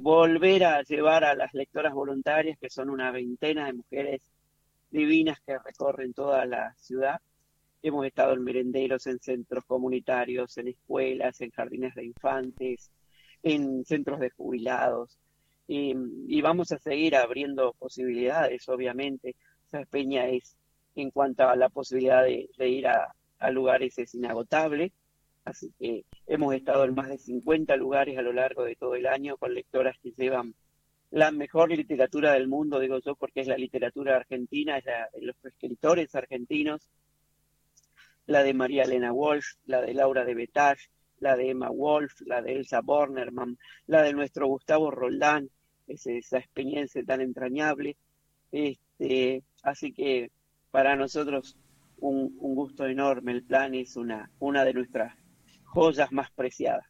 volver 0.00 0.64
a 0.64 0.82
llevar 0.82 1.24
a 1.24 1.34
las 1.34 1.52
lectoras 1.52 1.92
voluntarias, 1.92 2.58
que 2.58 2.70
son 2.70 2.88
una 2.88 3.10
veintena 3.10 3.66
de 3.66 3.74
mujeres 3.74 4.22
divinas 4.90 5.38
que 5.40 5.58
recorren 5.58 6.14
toda 6.14 6.46
la 6.46 6.72
ciudad, 6.76 7.20
Hemos 7.80 8.06
estado 8.06 8.32
en 8.34 8.42
merenderos, 8.42 9.06
en 9.06 9.20
centros 9.20 9.64
comunitarios, 9.64 10.58
en 10.58 10.68
escuelas, 10.68 11.40
en 11.40 11.50
jardines 11.50 11.94
de 11.94 12.06
infantes, 12.06 12.90
en 13.42 13.84
centros 13.84 14.18
de 14.18 14.30
jubilados. 14.30 15.16
Y, 15.68 15.94
vamos 16.40 16.72
a 16.72 16.78
seguir 16.78 17.14
abriendo 17.14 17.74
posibilidades, 17.74 18.68
obviamente. 18.68 19.36
Esa 19.66 19.84
peña 19.84 20.26
es, 20.28 20.56
en 20.96 21.10
cuanto 21.10 21.48
a 21.48 21.54
la 21.54 21.68
posibilidad 21.68 22.24
de, 22.24 22.48
ir 22.68 22.88
a, 22.88 23.14
lugares, 23.50 23.98
es 23.98 24.14
inagotable. 24.14 24.92
Así 25.44 25.72
que 25.78 26.04
hemos 26.26 26.54
estado 26.54 26.84
en 26.84 26.94
más 26.94 27.08
de 27.08 27.18
50 27.18 27.76
lugares 27.76 28.18
a 28.18 28.22
lo 28.22 28.32
largo 28.32 28.64
de 28.64 28.76
todo 28.76 28.94
el 28.94 29.06
año 29.06 29.36
con 29.38 29.54
lectoras 29.54 29.96
que 30.02 30.12
llevan 30.12 30.54
la 31.10 31.30
mejor 31.30 31.70
literatura 31.70 32.32
del 32.32 32.48
mundo, 32.48 32.80
digo 32.80 32.98
yo, 32.98 33.14
porque 33.14 33.40
es 33.40 33.46
la 33.46 33.56
literatura 33.56 34.16
argentina, 34.16 34.76
es 34.76 34.84
la, 34.84 35.08
los 35.22 35.36
escritores 35.42 36.14
argentinos, 36.14 36.90
la 38.26 38.42
de 38.42 38.52
María 38.52 38.82
Elena 38.82 39.12
Walsh, 39.12 39.54
la 39.64 39.80
de 39.80 39.94
Laura 39.94 40.24
de 40.24 40.34
Betage, 40.34 40.90
la 41.20 41.34
de 41.34 41.50
Emma 41.50 41.70
Wolf, 41.70 42.20
la 42.26 42.42
de 42.42 42.52
Elsa 42.52 42.80
Bornerman, 42.82 43.58
la 43.86 44.02
de 44.02 44.12
nuestro 44.12 44.46
Gustavo 44.46 44.90
Roldán, 44.90 45.48
es 45.86 46.06
esa 46.06 46.38
experiencia 46.38 47.02
tan 47.04 47.22
entrañable. 47.22 47.96
Este, 48.52 49.42
así 49.62 49.92
que 49.92 50.30
para 50.70 50.94
nosotros 50.96 51.56
un, 52.00 52.36
gusto 52.38 52.86
enorme, 52.86 53.32
el 53.32 53.42
plan 53.42 53.74
es 53.74 53.96
una, 53.96 54.30
una 54.38 54.64
de 54.64 54.74
nuestras 54.74 55.14
joyas 55.64 56.12
más 56.12 56.30
preciadas. 56.30 56.86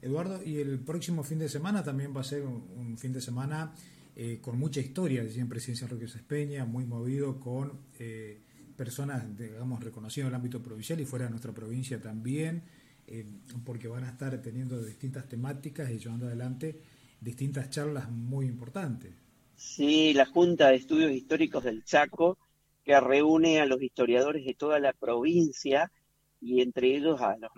Eduardo, 0.00 0.42
y 0.44 0.58
el 0.58 0.80
próximo 0.80 1.22
fin 1.22 1.38
de 1.38 1.48
semana 1.48 1.82
también 1.82 2.14
va 2.14 2.20
a 2.20 2.24
ser 2.24 2.42
un, 2.42 2.98
fin 2.98 3.12
de 3.12 3.20
semana 3.20 3.74
eh, 4.14 4.38
con 4.40 4.58
mucha 4.58 4.80
historia, 4.80 5.24
decía 5.24 5.42
en 5.42 5.48
Presidencia 5.48 5.86
Roque 5.86 6.04
Espeña, 6.04 6.64
muy 6.64 6.84
movido 6.84 7.40
con 7.40 7.80
eh, 7.98 8.42
personas, 8.76 9.36
digamos, 9.36 9.82
reconocidas 9.82 10.26
en 10.26 10.28
el 10.28 10.34
ámbito 10.34 10.62
provincial 10.62 11.00
y 11.00 11.06
fuera 11.06 11.24
de 11.24 11.30
nuestra 11.30 11.52
provincia 11.52 12.00
también, 12.00 12.64
eh, 13.06 13.24
porque 13.64 13.88
van 13.88 14.04
a 14.04 14.10
estar 14.10 14.36
teniendo 14.42 14.82
distintas 14.82 15.28
temáticas 15.28 15.90
y 15.90 15.98
llevando 15.98 16.26
adelante 16.26 16.80
distintas 17.20 17.70
charlas 17.70 18.10
muy 18.10 18.46
importantes. 18.46 19.14
Sí, 19.56 20.12
la 20.12 20.26
Junta 20.26 20.68
de 20.68 20.76
Estudios 20.76 21.12
Históricos 21.12 21.64
del 21.64 21.84
Chaco, 21.84 22.38
que 22.84 22.98
reúne 23.00 23.60
a 23.60 23.66
los 23.66 23.82
historiadores 23.82 24.44
de 24.44 24.54
toda 24.54 24.78
la 24.78 24.92
provincia 24.92 25.90
y 26.40 26.60
entre 26.60 26.94
ellos 26.94 27.20
a 27.20 27.36
los, 27.36 27.50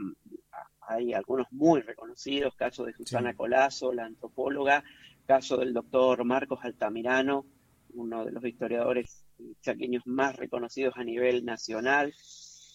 hay 0.88 1.12
algunos 1.12 1.46
muy 1.50 1.80
reconocidos, 1.80 2.54
caso 2.54 2.84
de 2.84 2.92
Susana 2.92 3.34
Colazo, 3.34 3.92
la 3.92 4.04
antropóloga, 4.04 4.84
caso 5.26 5.56
del 5.56 5.74
doctor 5.74 6.24
Marcos 6.24 6.60
Altamirano, 6.62 7.44
uno 7.94 8.24
de 8.24 8.32
los 8.32 8.44
historiadores 8.44 9.24
chaqueños 9.60 10.06
más 10.06 10.36
reconocidos 10.36 10.94
a 10.96 11.04
nivel 11.04 11.44
nacional. 11.44 12.14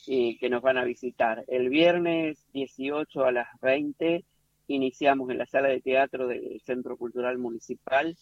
eh, 0.08 0.38
que 0.40 0.50
nos 0.50 0.64
van 0.64 0.80
a 0.80 0.84
visitar. 0.84 1.46
El 1.48 1.70
viernes 1.70 2.44
18 2.54 3.24
a 3.24 3.32
las 3.32 3.48
20 3.62 4.26
iniciamos 4.68 5.30
en 5.30 5.38
la 5.38 5.46
sala 5.46 5.70
de 5.70 5.80
teatro 5.80 6.28
del 6.28 6.60
Centro 6.66 6.98
Cultural 6.98 7.38
Municipal 7.38 8.18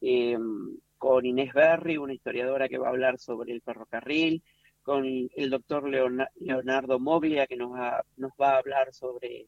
em, 0.00 0.76
con 1.00 1.24
Inés 1.24 1.54
Berry, 1.54 1.96
una 1.96 2.12
historiadora 2.12 2.68
que 2.68 2.76
va 2.76 2.88
a 2.88 2.90
hablar 2.90 3.18
sobre 3.18 3.54
el 3.54 3.62
ferrocarril, 3.62 4.42
con 4.82 5.06
el 5.06 5.48
doctor 5.48 5.88
Leonardo 5.88 6.98
Moglia, 6.98 7.46
que 7.46 7.56
nos 7.56 7.72
va, 7.72 8.04
nos 8.18 8.32
va 8.32 8.52
a 8.52 8.58
hablar 8.58 8.92
sobre, 8.92 9.46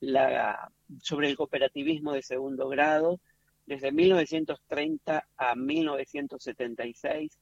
el 0.00 1.36
cooperativismo 1.36 2.14
de 2.14 2.22
segundo 2.22 2.68
grado, 2.68 3.20
desde 3.64 3.92
1930 3.92 5.28
a 5.36 5.54
1976. 5.54 7.38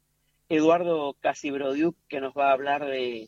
Eduardo 0.50 1.16
Casibrodiuk, 1.18 1.96
que 2.08 2.20
nos 2.20 2.34
va 2.34 2.50
a 2.50 2.52
hablar 2.52 2.84
de, 2.84 3.26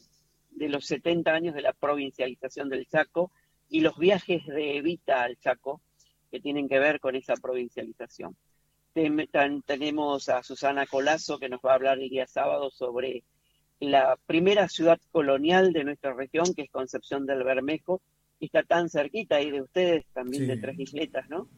de 0.51 0.69
los 0.69 0.85
70 0.85 1.33
años 1.33 1.55
de 1.55 1.63
la 1.63 1.73
provincialización 1.73 2.69
del 2.69 2.87
Chaco 2.87 3.33
y 3.71 3.81
los 3.81 3.97
viajes 3.97 4.45
de 4.45 4.77
Evita 4.77 5.23
al 5.23 5.39
Chaco, 5.39 5.81
que 6.31 6.39
tienen 6.39 6.69
que 6.69 6.79
ver 6.79 7.01
con 7.01 7.17
esa 7.17 7.33
provincialización. 7.33 8.37
Tenemos 9.65 10.29
a 10.29 10.43
Susana 10.43 10.85
Colazo, 10.87 11.39
que 11.39 11.49
nos 11.49 11.61
va 11.61 11.73
a 11.73 11.75
hablar 11.75 12.01
el 12.01 12.09
día 12.09 12.27
sábado 12.27 12.71
sobre 12.71 13.23
la 13.79 14.19
primera 14.27 14.69
ciudad 14.69 14.99
colonial 15.13 15.73
de 15.73 15.85
nuestra 15.85 16.15
región, 16.15 16.53
que 16.53 16.63
es 16.63 16.71
Concepción 16.71 17.25
del 17.25 17.45
Bermejo, 17.45 18.01
y 18.41 18.47
está 18.47 18.65
tan 18.65 18.89
cerquita 18.89 19.37
ahí 19.37 19.53
de 19.53 19.63
ustedes, 19.63 20.05
también 20.13 20.49
de 20.49 20.57
Tres 20.57 20.81
Isletas, 20.81 21.29
¿no? 21.29 21.49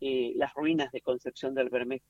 Eh, 0.00 0.32
las 0.36 0.52
ruinas 0.52 0.92
de 0.92 1.00
Concepción 1.00 1.54
del 1.54 1.70
Bermejo. 1.70 2.04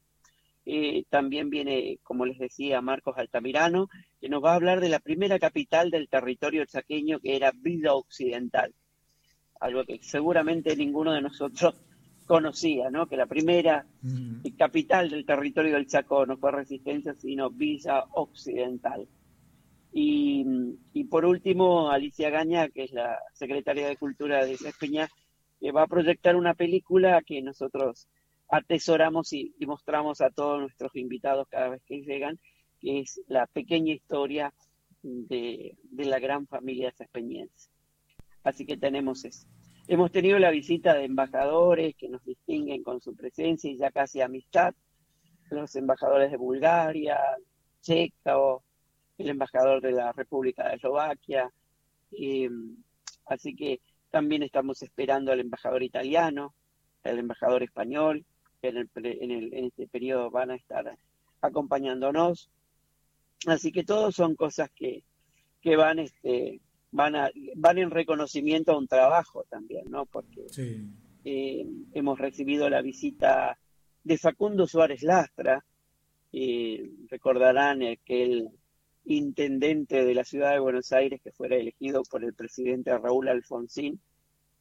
Eh, 0.67 1.05
también 1.09 1.49
viene, 1.49 1.99
como 2.03 2.27
les 2.27 2.39
decía, 2.39 2.81
Marcos 2.81 3.17
Altamirano, 3.19 3.89
que 4.21 4.29
nos 4.29 4.43
va 4.43 4.53
a 4.53 4.57
hablar 4.57 4.81
de 4.81 4.89
la 4.89 4.99
primera 4.99 5.39
capital 5.39 5.91
del 5.91 6.09
territorio 6.09 6.65
chaqueño, 6.65 7.21
que 7.21 7.37
era 7.37 7.53
Vida 7.55 7.95
Occidental. 7.95 8.75
Algo 9.61 9.85
que 9.85 10.01
seguramente 10.03 10.75
ninguno 10.75 11.13
de 11.13 11.23
nosotros 11.23 11.75
conocía, 12.27 12.91
¿no? 12.91 13.07
Que 13.07 13.17
la 13.17 13.27
primera 13.27 13.87
capital 14.57 15.11
del 15.11 15.25
territorio 15.25 15.75
del 15.75 15.87
Chaco 15.87 16.27
no 16.27 16.37
fue 16.37 16.53
Resistencia, 16.53 17.15
sino 17.15 17.51
Villa 17.51 18.05
Occidental. 18.13 19.07
Y, 19.95 21.05
por 21.11 21.27
último, 21.27 21.91
Alicia 21.91 22.31
Gaña, 22.31 22.69
que 22.69 22.85
es 22.85 22.93
la 22.93 23.19
secretaria 23.35 23.89
de 23.89 23.97
Cultura 23.97 24.45
de 24.45 24.55
Espeña, 24.55 25.09
que 25.61 25.71
va 25.71 25.83
a 25.83 25.87
proyectar 25.87 26.35
una 26.35 26.55
película 26.55 27.21
que 27.23 27.43
nosotros 27.43 28.09
atesoramos 28.49 29.33
y, 29.33 29.55
mostramos 29.67 30.21
a 30.21 30.31
todos 30.31 30.61
nuestros 30.61 30.97
invitados 30.97 31.47
cada 31.49 31.69
vez 31.69 31.83
que 31.87 32.03
llegan, 32.03 32.39
que 32.81 33.01
es 33.01 33.21
la 33.29 33.47
pequeña 33.47 33.93
historia 33.93 34.53
de, 35.03 35.77
la 35.93 36.19
gran 36.19 36.47
familia 36.47 36.93
espeñense. 36.99 37.71
Así 38.45 38.65
que 38.65 38.77
tenemos 38.77 39.25
eso. 39.25 39.47
Hemos 39.89 40.13
tenido 40.13 40.39
la 40.39 40.51
visita 40.51 40.95
de 40.95 41.05
embajadores 41.05 41.97
que 41.97 42.09
nos 42.09 42.25
distinguen 42.25 42.85
con 42.85 43.01
su 43.01 43.17
presencia 43.17 43.71
y 43.71 43.77
ya 43.77 43.91
casi 43.91 44.21
amistad, 44.21 44.75
los 45.51 45.75
embajadores 45.75 46.31
de 46.31 46.37
Bulgaria, 46.37 47.19
Checa 47.81 48.39
o 48.39 48.63
el 49.19 49.31
embajador 49.31 49.81
de 49.81 49.93
la 49.93 50.13
República 50.13 50.69
de 50.69 50.77
Eslovaquia. 50.77 51.53
así 53.27 53.57
que 53.57 53.81
también 54.11 54.45
estamos 54.45 54.83
esperando 54.83 55.33
al 55.33 55.41
embajador 55.41 55.83
italiano, 55.83 56.55
el 57.03 57.19
embajador 57.19 57.65
español, 57.65 58.25
que 58.61 58.69
en, 58.69 58.89
en, 58.95 59.65
este 59.65 59.89
periodo 59.89 60.31
van 60.31 60.53
a 60.53 60.55
estar 60.55 60.97
acompañándonos. 61.41 62.51
Así 63.47 63.73
que 63.73 63.83
todos 63.83 64.15
son 64.15 64.37
cosas 64.37 64.71
que, 64.71 65.03
que 65.61 65.75
van, 65.77 65.99
este, 65.99 66.61
van, 66.93 67.17
a, 67.17 67.31
van 67.57 67.79
en 67.79 67.91
reconocimiento 67.91 68.73
a 68.73 68.79
un 68.79 68.87
trabajo 68.87 69.45
también, 69.51 69.91
¿no? 69.91 70.07
Porque 70.07 70.47
eh, 71.25 71.67
hemos 71.93 72.19
recibido 72.19 72.71
la 72.71 72.83
visita 72.83 73.59
de 74.05 74.19
Facundo 74.19 74.67
Suárez 74.67 75.03
Lastra, 75.03 75.65
eh, 76.33 76.91
recordarán 77.09 77.81
que 78.05 78.23
el 78.23 78.49
intendente 79.05 80.05
de 80.05 80.15
la 80.15 80.25
ciudad 80.25 80.53
de 80.53 80.61
Buenos 80.61 80.93
Aires 80.93 81.21
que 81.23 81.33
fuera 81.33 81.57
elegido 81.57 82.03
por 82.05 82.25
el 82.25 82.35
presidente 82.35 82.97
Raúl 82.97 83.29
Alfonsín, 83.29 84.01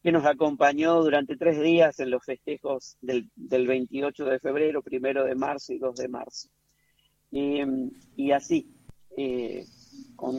que 0.01 0.11
nos 0.11 0.25
acompañó 0.25 1.03
durante 1.03 1.37
tres 1.37 1.61
días 1.61 1.99
en 1.99 2.09
los 2.09 2.25
festejos 2.25 2.97
del, 3.01 3.29
del 3.35 3.67
28 3.67 4.25
de 4.25 4.39
febrero, 4.39 4.81
primero 4.81 5.25
de 5.25 5.35
marzo 5.35 5.73
y 5.73 5.77
2 5.77 5.95
de 5.95 6.07
marzo. 6.07 6.49
Y, 7.31 8.31
así, 8.31 8.67
eh, 9.15 9.65
con, 10.15 10.35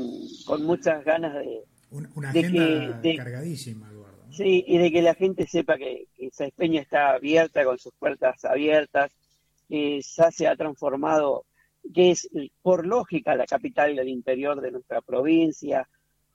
muchas 0.65 1.05
ganas 1.05 1.35
de... 1.35 1.63
Una 1.93 2.31
agenda 2.31 3.01
cargadísima, 3.17 3.91
Eduardo. 3.91 4.25
Sí, 4.31 4.65
y 4.67 4.79
de 4.79 4.91
que 4.91 5.03
la 5.03 5.15
gente 5.15 5.47
sepa 5.47 5.77
que, 5.77 6.07
que 6.17 6.27
esa 6.27 6.47
Espeña 6.47 6.81
está 6.81 7.11
abierta, 7.11 7.65
con 7.65 7.79
sus 7.79 7.93
puertas 7.95 8.45
abiertas, 8.45 9.13
que 9.69 10.01
ya 10.01 10.31
se 10.31 10.47
ha 10.49 10.57
transformado 10.57 11.45
que 11.93 12.13
es 12.13 12.29
por 12.63 12.87
lógica 12.87 13.35
la 13.35 13.47
capital 13.47 13.97
del 13.97 14.09
interior 14.09 14.61
de 14.61 14.71
nuestra 14.71 15.01
provincia, 15.01 15.89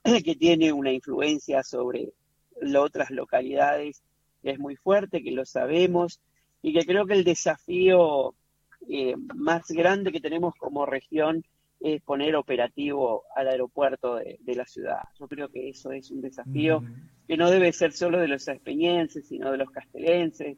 que 0.24 0.36
tiene 0.36 0.72
una 0.72 0.92
influencia 0.92 1.62
sobre 1.62 2.12
las 2.60 2.82
otras 2.82 3.10
localidades 3.10 4.02
que 4.42 4.50
es 4.50 4.58
muy 4.58 4.76
fuerte, 4.76 5.22
que 5.22 5.32
lo 5.32 5.44
sabemos, 5.44 6.20
y 6.62 6.72
que 6.72 6.84
creo 6.84 7.06
que 7.06 7.14
el 7.14 7.24
desafío 7.24 8.34
eh, 8.88 9.14
más 9.34 9.68
grande 9.68 10.12
que 10.12 10.20
tenemos 10.20 10.54
como 10.54 10.86
región 10.86 11.44
es 11.80 12.02
poner 12.02 12.34
operativo 12.34 13.24
al 13.36 13.48
aeropuerto 13.48 14.16
de, 14.16 14.54
la 14.54 14.66
ciudad. 14.66 15.00
Yo 15.18 15.28
creo 15.28 15.48
que 15.48 15.68
eso 15.68 15.92
es 15.92 16.10
un 16.10 16.20
desafío 16.20 16.82
que 17.26 17.36
no 17.36 17.50
debe 17.50 17.72
ser 17.72 17.92
solo 17.92 18.18
de 18.18 18.28
los 18.28 18.48
espeñenses, 18.48 19.28
sino 19.28 19.52
de 19.52 19.58
los 19.58 19.70
castelenses, 19.70 20.56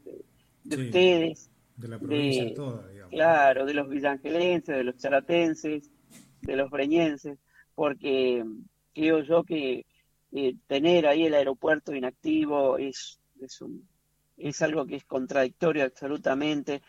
de, 0.64 0.76
ustedes, 0.76 1.50
de 1.76 1.88
la 1.88 1.98
provincia 1.98 2.54
toda, 2.54 2.88
digamos. 2.88 3.10
Claro, 3.10 3.66
de 3.66 3.74
los 3.74 3.88
villangelenses, 3.88 4.76
de 4.76 4.84
los 4.84 4.96
charatenses, 4.96 5.90
de 6.40 6.56
los 6.56 6.70
breñenses, 6.70 7.38
porque 7.74 8.44
creo 8.94 9.22
yo 9.22 9.44
que 9.44 9.84
eh, 10.32 10.54
tener 10.66 11.06
ahí 11.06 11.26
el 11.26 11.34
aeropuerto 11.34 11.94
inactivo 11.94 12.78
es, 12.78 13.20
es, 13.42 13.60
un, 13.60 13.86
es 14.38 14.62
algo 14.62 14.86
que 14.86 14.96
es 14.96 15.04
contradictorio 15.04 15.84
absolutamente 15.84 16.82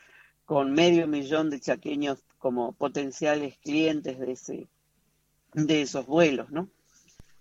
con 0.45 0.71
medio 0.71 1.07
millón 1.07 1.49
de 1.49 1.59
chaqueños 1.59 2.23
como 2.41 2.73
potenciales 2.73 3.58
clientes 3.60 4.19
de 4.19 4.32
ese 4.32 4.67
de 5.54 5.82
esos 5.82 6.06
vuelos, 6.06 6.49
¿no? 6.49 6.69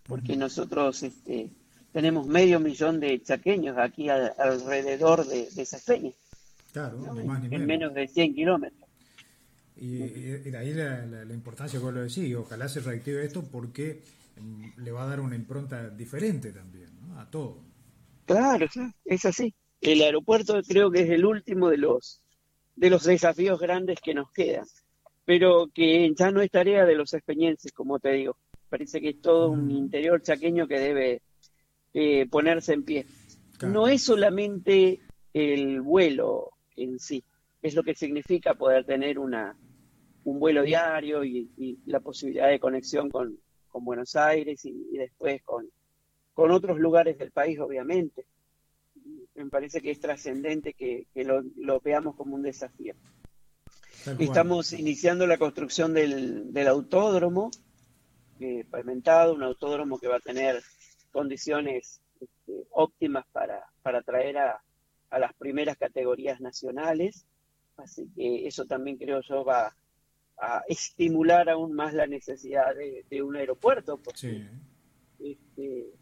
Porque 0.05 0.37
nosotros 0.37 1.03
este, 1.03 1.51
tenemos 1.93 2.27
medio 2.27 2.59
millón 2.59 3.01
de 3.01 3.23
chaqueños 3.23 3.79
aquí 3.79 4.09
alrededor 4.09 5.27
de, 5.27 5.49
de 5.51 5.63
esas 5.63 5.83
peñas. 5.85 6.15
Claro, 6.73 6.99
en 7.51 7.67
menos 7.67 7.95
de 7.95 8.09
100 8.09 8.35
kilómetros. 8.35 8.89
Y, 9.77 9.99
de 9.99 10.59
ahí 10.59 10.75
la, 10.75 11.33
importancia, 11.33 11.79
como 11.79 11.93
lo 11.93 12.03
decís, 12.03 12.35
ojalá 12.35 12.69
se 12.69 12.81
reactive 12.81 13.25
esto 13.25 13.43
porque 13.43 14.03
mm, 14.39 14.83
le 14.83 14.93
va 14.93 15.05
a 15.05 15.07
dar 15.07 15.21
una 15.21 15.37
impronta 15.37 15.89
diferente 15.89 16.53
también 16.53 16.91
a 17.17 17.29
todo. 17.31 17.63
Claro, 18.27 18.67
es 19.05 19.25
así. 19.25 19.55
El 19.81 20.03
aeropuerto 20.03 20.61
creo 20.67 20.91
que 20.91 21.03
es 21.03 21.11
el 21.11 21.25
último 21.25 21.71
de 21.71 21.79
los, 21.79 22.21
de 22.77 22.91
los 22.91 23.05
desafíos 23.05 23.59
grandes 23.59 23.99
que 24.01 24.15
nos 24.15 24.31
quedan, 24.33 24.67
pero 25.31 25.71
que 25.73 26.12
ya 26.12 26.33
no 26.33 26.40
es 26.40 26.51
tarea 26.51 26.85
de 26.85 26.97
los 26.97 27.14
espeñenses, 27.14 27.71
como 27.71 28.01
te 28.01 28.11
digo. 28.11 28.37
Parece 28.69 29.01
que 29.01 29.11
es 29.11 29.21
todo 29.23 29.51
un 29.51 29.69
mm. 29.69 29.71
interior 29.71 30.21
chaqueño 30.21 30.66
que 30.66 30.81
debe 30.81 31.23
eh, 31.95 32.27
ponerse 32.29 32.73
en 32.73 32.83
pie. 32.83 33.07
No 33.62 33.87
es 33.87 34.03
solamente 34.03 34.99
el 35.33 35.83
vuelo 35.83 36.51
en 36.75 36.99
sí. 36.99 37.23
Es 37.62 37.77
lo 37.77 37.85
que 37.85 37.95
significa 37.95 38.55
poder 38.55 38.85
tener 38.85 39.21
una, 39.21 39.57
un 40.25 40.40
vuelo 40.40 40.64
diario 40.64 41.25
y, 41.25 41.79
la 41.87 42.01
posibilidad 42.01 42.49
de 42.49 42.59
conexión 42.59 43.09
con, 43.09 43.38
Buenos 43.73 44.16
Aires 44.16 44.64
y, 44.64 44.97
después 44.99 45.45
con, 45.45 45.71
con, 46.35 46.51
otros 46.51 46.81
lugares 46.81 47.16
del 47.19 47.31
país, 47.31 47.57
obviamente. 47.61 48.27
Me 49.37 49.47
parece 49.47 49.81
que 49.81 49.93
es 49.93 50.01
trascendente 50.01 50.75
que, 50.75 51.07
lo, 51.14 51.81
veamos 51.81 52.16
como 52.16 52.35
un 52.35 52.43
desafío. 52.43 52.95
Estamos 54.19 54.73
iniciando 54.73 55.27
la 55.27 55.39
construcción 55.39 55.93
del, 55.93 56.53
del 56.53 56.69
autódromo 56.69 57.51
eh, 58.41 58.65
pavimentado, 58.71 59.35
un 59.35 59.43
autódromo 59.43 59.99
que 59.99 60.09
va 60.09 60.17
a 60.17 60.21
tener 60.21 60.63
condiciones 61.13 62.01
este, 62.21 62.67
óptimas 62.71 63.27
para, 63.33 63.67
para 63.83 64.03
traer 64.03 64.39
a, 64.39 64.63
a 65.11 65.19
las 65.19 65.35
primeras 65.35 65.77
categorías 65.77 66.41
nacionales, 66.41 67.27
así 67.77 68.09
que 68.15 68.47
eso 68.47 68.65
también 68.65 68.97
creo 68.97 69.21
yo 69.23 69.45
va 69.45 69.75
a 70.39 70.63
estimular 70.69 71.51
aún 71.51 71.75
más 71.75 71.93
la 71.93 72.07
necesidad 72.07 72.75
de, 72.75 73.23
un 73.23 73.37
aeropuerto. 73.37 73.99
Porque, 73.99 74.49
este, 75.19 75.93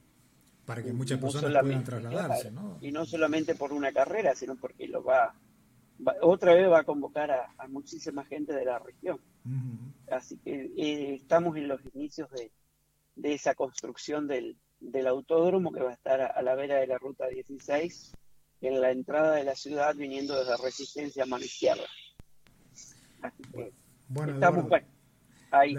para 0.65 0.83
que 0.83 0.93
muchas 0.93 1.19
personas 1.19 1.63
puedan 1.63 1.83
trasladarse, 1.83 2.51
¿no? 2.53 2.79
Y 2.81 2.93
no 2.93 3.05
solamente 3.05 3.55
por 3.55 3.73
una 3.73 3.93
carrera, 3.93 4.35
sino 4.35 4.55
porque 4.55 4.87
lo 4.87 5.03
va, 5.03 5.35
otra 6.23 6.55
vez 6.55 6.71
va 6.71 6.81
a 6.81 6.85
convocar 6.85 7.31
a, 7.31 7.69
muchísima 7.69 8.25
gente 8.25 8.53
de 8.53 8.65
la 8.65 8.79
región. 8.79 9.21
Así 10.11 10.39
que 10.39 10.71
eh, 10.77 11.15
estamos 11.15 11.57
en 11.57 11.69
los 11.69 11.81
inicios 11.95 12.31
de, 12.31 12.51
de 13.17 13.35
esa 13.35 13.55
construcción 13.55 14.27
del, 14.27 14.57
del 14.81 15.07
autódromo 15.07 15.73
que 15.73 15.83
va 15.83 15.91
a 15.91 15.95
estar 15.95 16.21
a, 16.21 16.43
la 16.43 16.55
vera 16.55 16.77
de 16.77 16.87
la 16.87 16.99
ruta 16.99 17.27
16 17.27 18.13
en 18.61 18.81
la 18.81 18.91
entrada 18.91 19.35
de 19.35 19.45
la 19.45 19.55
ciudad 19.55 19.95
viniendo 19.95 20.39
desde 20.39 20.57
Resistencia 20.63 21.25
a 21.25 21.27
mano 21.27 21.45
izquierda. 21.45 21.85
Así 23.23 23.43
que 23.53 23.73
bueno, 24.09 24.35
estamos 24.35 24.67
ahí. 25.51 25.75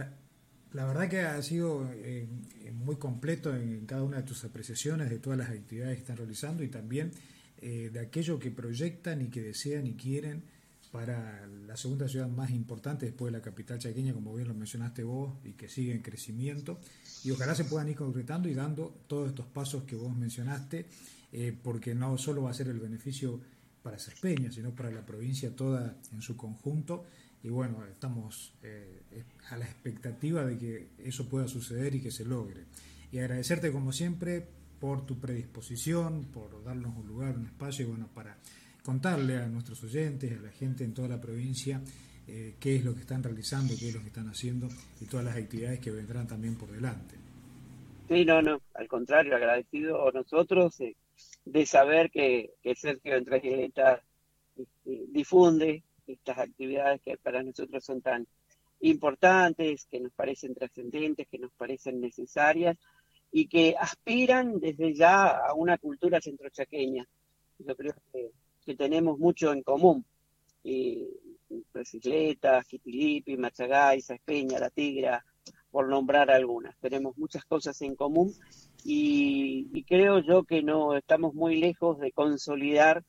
La, 0.72 0.86
verdad 0.86 1.10
que 1.10 1.22
ha 1.22 1.42
sido 1.42 1.90
eh, 1.94 2.28
muy 2.74 2.98
completo 2.98 3.56
en 3.56 3.86
cada 3.86 4.04
una 4.04 4.18
de 4.18 4.24
tus 4.24 4.44
apreciaciones 4.46 5.10
de 5.10 5.20
todas 5.20 5.40
las 5.40 5.50
actividades 5.50 5.96
que 5.96 6.02
están 6.02 6.18
realizando 6.18 6.64
y 6.64 6.70
también 6.70 7.12
eh, 7.62 7.90
de 7.92 8.00
aquello 8.00 8.40
que 8.40 8.52
proyectan 8.52 9.22
y 9.22 9.30
que 9.30 9.42
desean 9.42 9.86
y 9.86 9.94
quieren 9.96 10.44
para 10.92 11.46
la 11.46 11.78
segunda 11.78 12.08
ciudad 12.08 12.28
más 12.28 12.50
importante 12.52 13.06
después 13.06 13.32
de 13.32 13.38
la 13.38 13.44
capital 13.44 13.78
chaqueña, 13.78 14.14
como 14.14 14.34
bien 14.34 14.48
lo 14.48 14.54
mencionaste 14.54 15.04
vos, 15.04 15.34
y 15.44 15.54
que 15.54 15.70
sigue 15.70 15.94
en 15.94 16.02
crecimiento. 16.02 16.80
Y 17.24 17.32
ojalá 17.32 17.54
se 17.54 17.66
puedan 17.66 17.90
ir 17.90 17.96
concretando 17.96 18.50
y 18.50 18.54
dando 18.54 18.96
todos 19.08 19.30
estos 19.30 19.46
pasos 19.46 19.84
que 19.84 19.96
vos 19.96 20.16
mencionaste, 20.16 20.88
eh, 21.32 21.56
porque 21.62 21.94
no 21.94 22.18
solo 22.18 22.44
va 22.44 22.52
a 22.52 22.54
ser 22.54 22.70
el 22.70 22.80
beneficio 22.80 23.40
para 23.84 24.00
Cerpeña, 24.00 24.52
sino 24.52 24.72
para 24.72 24.90
la 24.90 25.06
provincia 25.06 25.56
toda 25.56 25.96
en 26.12 26.22
su 26.22 26.36
conjunto. 26.36 27.06
Y 27.44 27.50
bueno, 27.50 27.86
estamos 27.86 28.54
eh, 28.64 29.02
a 29.50 29.58
la 29.58 29.66
expectativa 29.66 30.44
de 30.44 30.58
que 30.58 30.88
eso 30.98 31.30
pueda 31.30 31.48
suceder 31.48 31.94
y 31.96 32.02
que 32.02 32.12
se 32.12 32.26
logre. 32.26 32.66
Y 33.12 33.20
agradecerte 33.20 33.72
como 33.72 33.92
siempre 33.92 34.48
por 34.80 35.06
tu 35.06 35.20
predisposición, 35.20 36.26
por 36.26 36.64
darnos 36.64 36.96
un 36.96 37.08
lugar, 37.08 37.38
un 37.38 37.46
espacio, 37.46 37.86
y 37.86 37.90
bueno, 37.90 38.10
para 38.14 38.38
contarle 38.84 39.38
a 39.38 39.48
nuestros 39.48 39.84
oyentes, 39.84 40.32
a 40.38 40.42
la 40.42 40.52
gente 40.52 40.84
en 40.84 40.94
toda 40.94 41.10
la 41.10 41.22
provincia, 41.22 41.82
eh, 42.28 42.56
qué 42.60 42.76
es 42.76 42.86
lo 42.86 42.94
que 42.94 43.02
están 43.02 43.24
realizando, 43.24 43.74
qué 43.78 43.90
es 43.90 43.96
lo 43.96 44.02
que 44.02 44.08
están 44.08 44.30
haciendo 44.30 44.68
y 45.02 45.06
todas 45.06 45.26
las 45.26 45.36
actividades 45.36 45.80
que 45.80 45.92
vendrán 45.92 46.28
también 46.28 46.56
por 46.56 46.72
delante. 46.72 47.16
Sí, 48.08 48.26
no, 48.26 48.42
no, 48.42 48.62
al 48.74 48.88
contrario, 48.88 49.36
agradecido 49.36 50.12
nosotros 50.12 50.80
eh, 50.82 50.96
de 51.46 51.66
saber 51.66 52.10
que, 52.10 52.52
que 52.62 52.76
Sergio 52.76 53.16
Entre 53.16 53.66
este, 53.66 55.06
difunde 55.10 55.84
estas 56.08 56.40
actividades 56.40 57.02
que 57.02 57.18
para 57.18 57.44
nosotros 57.44 57.84
son 57.84 58.02
tan 58.02 58.28
importantes, 58.82 59.86
que 59.86 60.00
nos 60.00 60.14
parecen 60.14 60.56
trascendentes, 60.56 61.28
que 61.28 61.38
nos 61.38 61.52
parecen 61.54 62.02
necesarias 62.02 62.78
y 63.32 63.48
que 63.48 63.76
aspiran 63.80 64.60
desde 64.60 64.94
ya 64.94 65.28
a 65.28 65.54
una 65.54 65.78
cultura 65.78 66.20
centrochaqueña. 66.22 67.08
Yo 67.60 67.76
creo 67.76 67.94
que 68.66 68.76
tenemos 68.76 69.20
mucho 69.20 69.54
en 69.54 69.64
común. 69.64 70.06
Y, 70.64 71.08
Recicletas, 71.74 72.66
Quitilipi, 72.68 73.36
Machagay, 73.38 74.00
Espeña, 74.08 74.60
La 74.60 74.70
Tigra, 74.70 75.26
por 75.72 75.88
nombrar 75.88 76.30
algunas. 76.32 76.78
Tenemos 76.80 77.18
muchas 77.18 77.44
cosas 77.46 77.82
en 77.82 77.96
común 77.96 78.34
y, 78.84 79.84
creo 79.84 80.20
yo 80.20 80.44
que 80.44 80.62
no 80.62 80.96
estamos 80.96 81.34
muy 81.34 81.58
lejos 81.58 82.00
de 82.00 82.12
consolidar 82.12 83.04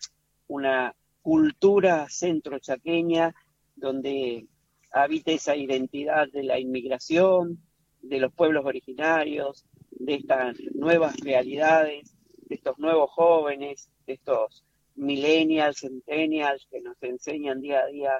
una 0.48 0.94
cultura 1.22 2.06
centrochaqueña 2.08 3.34
donde 3.76 4.46
habite 4.92 5.34
esa 5.34 5.54
identidad 5.54 6.28
de 6.32 6.42
la 6.42 6.58
inmigración, 6.58 7.60
de 8.02 8.18
los 8.18 8.32
pueblos 8.32 8.64
originarios, 8.64 9.66
de 10.00 10.14
estas 10.14 10.58
nuevas 10.74 11.14
realidades, 11.20 12.16
de 12.48 12.54
estos 12.54 12.78
nuevos 12.78 13.10
jóvenes, 13.10 13.90
de 14.06 14.14
estos 14.14 14.64
millennials, 14.96 15.80
centennials, 15.80 16.66
que 16.70 16.80
nos 16.80 17.00
enseñan 17.02 17.60
día 17.60 17.80
a 17.80 17.86
día 17.86 18.12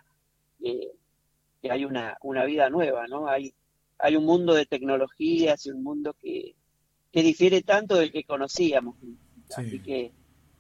que 0.61 1.71
hay 1.71 1.85
una, 1.85 2.19
una 2.23 2.45
vida 2.45 2.69
nueva, 2.69 3.07
¿no? 3.07 3.27
Hay, 3.29 3.55
hay 3.99 4.17
un 4.17 4.27
mundo 4.27 4.55
de 4.55 4.67
tecnologías 4.67 5.65
y 5.67 5.71
un 5.71 5.83
mundo 5.83 6.15
que, 6.15 6.55
que 7.11 7.23
difiere 7.23 7.63
tanto 7.63 7.97
del 7.97 8.13
que 8.13 8.25
conocíamos. 8.25 8.97
Así 9.57 9.81
que 9.81 10.13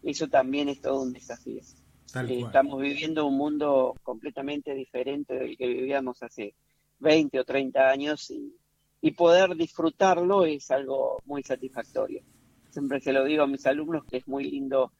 eso 0.02 0.28
también 0.28 0.70
es 0.70 0.80
todo 0.80 1.02
un 1.02 1.12
desafío. 1.12 1.60
Eh, 1.60 2.42
estamos 2.44 2.80
viviendo 2.80 3.26
un 3.26 3.36
mundo 3.36 3.94
completamente 4.02 4.74
diferente 4.74 5.34
del 5.34 5.56
que 5.56 5.66
vivíamos 5.66 6.22
hace 6.22 6.54
20 6.98 7.40
o 7.40 7.44
30 7.44 7.88
años 7.88 8.30
y, 8.30 8.54
y 9.00 9.12
poder 9.12 9.56
disfrutarlo 9.56 10.44
es 10.44 10.70
algo 10.70 11.20
muy 11.24 11.42
satisfactorio. 11.42 12.22
Siempre 12.70 13.00
se 13.00 13.12
lo 13.12 13.24
digo 13.24 13.44
a 13.44 13.46
mis 13.46 13.66
alumnos 13.66 14.04
que 14.04 14.18
es 14.18 14.28
muy 14.28 14.50
lindo 14.50 14.92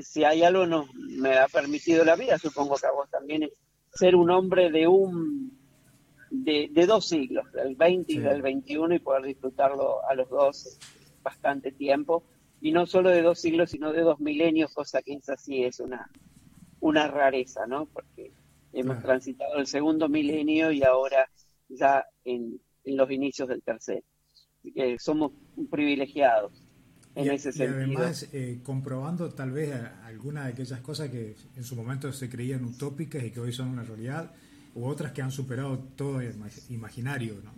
si 0.00 0.24
hay 0.24 0.42
algo 0.42 0.66
no 0.66 0.86
me 0.94 1.38
ha 1.38 1.46
permitido 1.48 2.04
la 2.04 2.16
vida, 2.16 2.38
supongo 2.38 2.76
que 2.76 2.86
a 2.86 2.92
vos 2.92 3.08
también, 3.10 3.44
es 3.44 3.52
ser 3.92 4.16
un 4.16 4.30
hombre 4.30 4.70
de 4.70 4.88
un 4.88 5.56
de, 6.30 6.68
dos 6.86 7.06
siglos, 7.06 7.50
del 7.52 7.76
20 7.76 8.12
y 8.12 8.18
del 8.18 8.42
21, 8.42 8.94
y 8.94 8.98
poder 8.98 9.22
disfrutarlo 9.22 10.04
a 10.08 10.14
los 10.14 10.28
dos 10.30 10.78
bastante 11.22 11.72
tiempo, 11.72 12.24
y 12.60 12.72
no 12.72 12.86
solo 12.86 13.10
de 13.10 13.22
dos 13.22 13.38
siglos, 13.38 13.70
sino 13.70 13.92
de 13.92 14.00
dos 14.00 14.18
milenios, 14.18 14.72
cosa 14.72 15.02
que 15.02 15.12
es 15.14 15.28
así, 15.28 15.62
es 15.62 15.78
una, 15.78 16.10
una 16.80 17.06
rareza, 17.06 17.66
¿no? 17.66 17.86
Porque 17.86 18.32
hemos 18.72 19.02
transitado 19.02 19.58
el 19.58 19.66
segundo 19.66 20.08
milenio 20.08 20.72
y 20.72 20.82
ahora 20.82 21.28
ya 21.68 22.04
en, 22.24 22.60
en 22.84 22.96
los 22.96 23.10
inicios 23.10 23.48
del 23.48 23.62
tercero. 23.62 24.02
Así 24.58 24.72
que 24.72 24.98
somos 24.98 25.32
privilegiados 25.70 26.52
y, 27.14 27.28
además, 27.28 28.26
eh, 28.32 28.60
comprobando 28.62 29.28
tal 29.30 29.50
vez 29.50 29.74
algunas 30.04 30.46
de 30.46 30.52
aquellas 30.52 30.80
cosas 30.80 31.10
que 31.10 31.36
en 31.56 31.64
su 31.64 31.76
momento 31.76 32.10
se 32.12 32.30
creían 32.30 32.64
utópicas 32.64 33.22
y 33.22 33.30
que 33.30 33.40
hoy 33.40 33.52
son 33.52 33.68
una 33.68 33.82
realidad, 33.82 34.32
u 34.74 34.86
otras 34.86 35.12
que 35.12 35.20
han 35.20 35.30
superado 35.30 35.78
todo 35.94 36.20
imaginario, 36.70 37.34
¿no? 37.44 37.52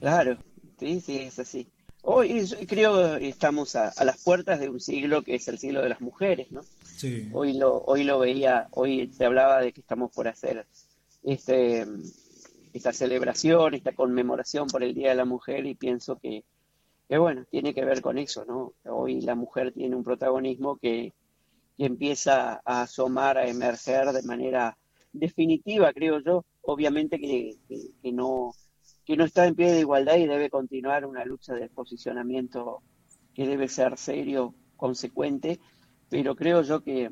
Claro, 0.00 0.36
sí, 0.80 1.00
sí, 1.00 1.18
es 1.18 1.38
así. 1.38 1.68
Hoy 2.02 2.44
creo 2.66 3.20
que 3.20 3.28
estamos 3.28 3.76
a, 3.76 3.92
las 4.04 4.24
puertas 4.24 4.58
de 4.58 4.68
un 4.68 4.80
siglo 4.80 5.22
que 5.22 5.36
es 5.36 5.46
el 5.46 5.60
siglo 5.60 5.80
de 5.82 5.88
las 5.88 6.00
mujeres, 6.00 6.50
¿no? 6.50 6.62
Sí. 6.96 7.28
Hoy 7.32 7.52
lo, 7.52 7.84
hoy 7.84 8.02
lo 8.02 8.18
veía, 8.18 8.66
hoy 8.72 9.12
se 9.16 9.24
hablaba 9.24 9.60
de 9.60 9.72
que 9.72 9.80
estamos 9.80 10.10
por 10.10 10.26
hacer 10.26 10.66
este, 11.22 11.86
esta 12.72 12.92
celebración, 12.92 13.74
esta 13.74 13.92
conmemoración 13.92 14.66
por 14.68 14.82
el 14.82 14.94
Día 14.94 15.10
de 15.10 15.16
la 15.16 15.24
Mujer 15.24 15.66
y 15.66 15.74
pienso 15.74 16.16
que 16.16 16.44
que 17.12 17.18
bueno, 17.18 17.44
tiene 17.50 17.74
que 17.74 17.84
ver 17.84 18.00
con 18.00 18.16
eso, 18.16 18.46
¿no? 18.46 18.72
Hoy 18.90 19.20
la 19.20 19.34
mujer 19.34 19.70
tiene 19.74 19.94
un 19.94 20.02
protagonismo 20.02 20.78
que, 20.78 21.12
empieza 21.76 22.62
a 22.64 22.82
asomar, 22.82 23.36
a 23.36 23.46
emerger 23.46 24.12
de 24.12 24.22
manera 24.22 24.78
definitiva, 25.12 25.92
creo 25.92 26.20
yo, 26.20 26.46
obviamente 26.62 27.20
que, 27.20 27.58
no, 28.12 28.54
que 29.04 29.16
no 29.18 29.24
está 29.24 29.46
en 29.46 29.56
pie 29.56 29.72
de 29.72 29.80
igualdad 29.80 30.16
y 30.16 30.26
debe 30.26 30.48
continuar 30.48 31.04
una 31.04 31.26
lucha 31.26 31.52
de 31.52 31.68
posicionamiento 31.68 32.82
que 33.34 33.46
debe 33.46 33.68
ser 33.68 33.98
serio, 33.98 34.54
consecuente, 34.78 35.60
pero 36.08 36.34
creo 36.34 36.62
yo 36.62 36.82
que, 36.82 37.10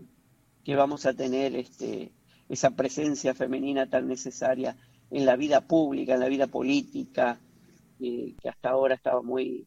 vamos 0.66 1.05
a 1.05 1.12
tener 1.12 1.55
este, 1.57 2.11
esa 2.49 2.70
presencia 2.70 3.35
femenina 3.35 3.90
tan 3.90 4.09
necesaria 4.09 4.79
en 5.11 5.27
la 5.27 5.37
vida 5.37 5.61
pública, 5.61 6.14
en 6.14 6.20
la 6.20 6.29
vida 6.29 6.46
política, 6.46 7.38
que 7.99 8.35
hasta 8.49 8.70
ahora 8.70 8.94
estaba 8.94 9.23
muy, 9.23 9.66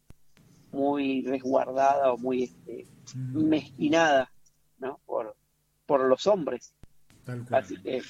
muy 0.72 1.24
resguardada 1.24 2.14
o 2.14 2.18
muy 2.18 2.44
este, 2.44 2.88
mezquinada 3.16 4.32
¿no? 4.80 5.00
por, 5.06 5.36
por 5.86 6.06
los 6.06 6.26
hombres. 6.28 6.74
Así 7.52 7.78
que 7.82 8.02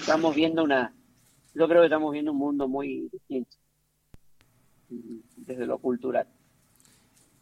estamos 0.00 0.34
viendo 0.34 0.62
una, 0.62 0.94
yo 1.54 1.68
creo 1.68 1.80
que 1.80 1.86
estamos 1.86 2.12
viendo 2.12 2.32
un 2.32 2.38
mundo 2.38 2.68
muy 2.68 3.08
distinto 3.10 3.56
desde 5.36 5.66
lo 5.66 5.78
cultural. 5.78 6.26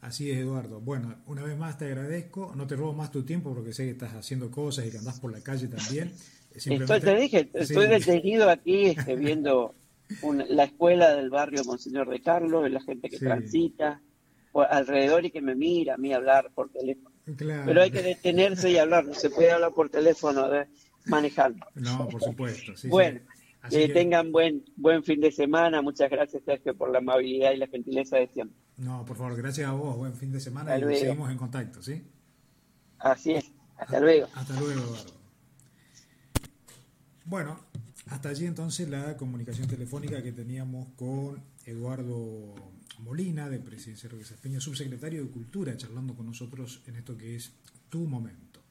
Así 0.00 0.30
es, 0.30 0.38
Eduardo. 0.38 0.80
Bueno, 0.80 1.14
una 1.26 1.44
vez 1.44 1.56
más 1.56 1.78
te 1.78 1.84
agradezco. 1.84 2.54
No 2.56 2.66
te 2.66 2.74
robo 2.74 2.92
más 2.92 3.12
tu 3.12 3.22
tiempo 3.22 3.54
porque 3.54 3.72
sé 3.72 3.84
que 3.84 3.90
estás 3.90 4.14
haciendo 4.14 4.50
cosas 4.50 4.86
y 4.86 4.90
que 4.90 4.98
andás 4.98 5.20
por 5.20 5.30
la 5.30 5.40
calle 5.40 5.68
también. 5.68 6.12
Estoy, 6.54 7.00
te 7.00 7.16
dije, 7.16 7.50
estoy 7.54 7.86
detenido 7.88 8.48
aquí 8.50 8.86
este, 8.86 9.16
viendo 9.16 9.74
la 10.48 10.64
escuela 10.64 11.14
del 11.14 11.30
barrio 11.30 11.64
Monseñor 11.64 12.08
de 12.08 12.20
Carlos, 12.20 12.70
la 12.70 12.80
gente 12.82 13.08
que 13.08 13.18
transita, 13.18 14.00
alrededor 14.54 15.24
y 15.24 15.30
que 15.30 15.40
me 15.40 15.54
mira 15.54 15.94
a 15.94 15.96
mí 15.96 16.12
hablar 16.12 16.50
por 16.54 16.70
teléfono. 16.70 17.14
Pero 17.36 17.82
hay 17.82 17.90
que 17.90 18.02
detenerse 18.02 18.70
y 18.70 18.78
hablar, 18.78 19.04
no 19.04 19.14
se 19.14 19.30
puede 19.30 19.52
hablar 19.52 19.72
por 19.72 19.88
teléfono 19.88 20.48
manejando. 21.06 21.64
No, 21.74 22.08
por 22.08 22.22
supuesto. 22.22 22.72
bueno, 22.88 23.20
que, 23.70 23.88
tengan 23.88 24.32
buen 24.32 24.64
buen 24.76 25.04
fin 25.04 25.20
de 25.20 25.30
semana. 25.30 25.82
Muchas 25.82 26.10
gracias, 26.10 26.42
Sergio, 26.44 26.76
por 26.76 26.90
la 26.90 26.98
amabilidad 26.98 27.52
y 27.52 27.58
la 27.58 27.68
gentileza 27.68 28.16
de 28.16 28.28
siempre. 28.28 28.56
No, 28.76 29.04
por 29.04 29.16
favor, 29.16 29.36
gracias 29.36 29.68
a 29.68 29.72
vos. 29.72 29.96
Buen 29.96 30.14
fin 30.14 30.32
de 30.32 30.40
semana 30.40 30.76
y 30.76 30.96
seguimos 30.96 31.30
en 31.30 31.38
contacto, 31.38 31.82
¿sí? 31.82 32.02
Así 32.98 33.32
es. 33.32 33.50
Hasta 33.76 34.00
luego. 34.00 34.28
Hasta 34.34 34.54
luego, 34.54 34.72
Eduardo. 34.72 35.21
Bueno, 37.24 37.58
hasta 38.06 38.30
allí 38.30 38.46
entonces 38.46 38.88
la 38.88 39.16
comunicación 39.16 39.68
telefónica 39.68 40.22
que 40.22 40.32
teníamos 40.32 40.88
con 40.96 41.42
Eduardo 41.64 42.54
Molina, 42.98 43.48
de 43.48 43.60
Presidencia 43.60 44.08
de 44.08 44.24
Peña, 44.42 44.60
subsecretario 44.60 45.22
de 45.22 45.30
Cultura, 45.30 45.76
charlando 45.76 46.14
con 46.14 46.26
nosotros 46.26 46.82
en 46.86 46.96
esto 46.96 47.16
que 47.16 47.36
es 47.36 47.52
tu 47.88 48.06
momento. 48.06 48.61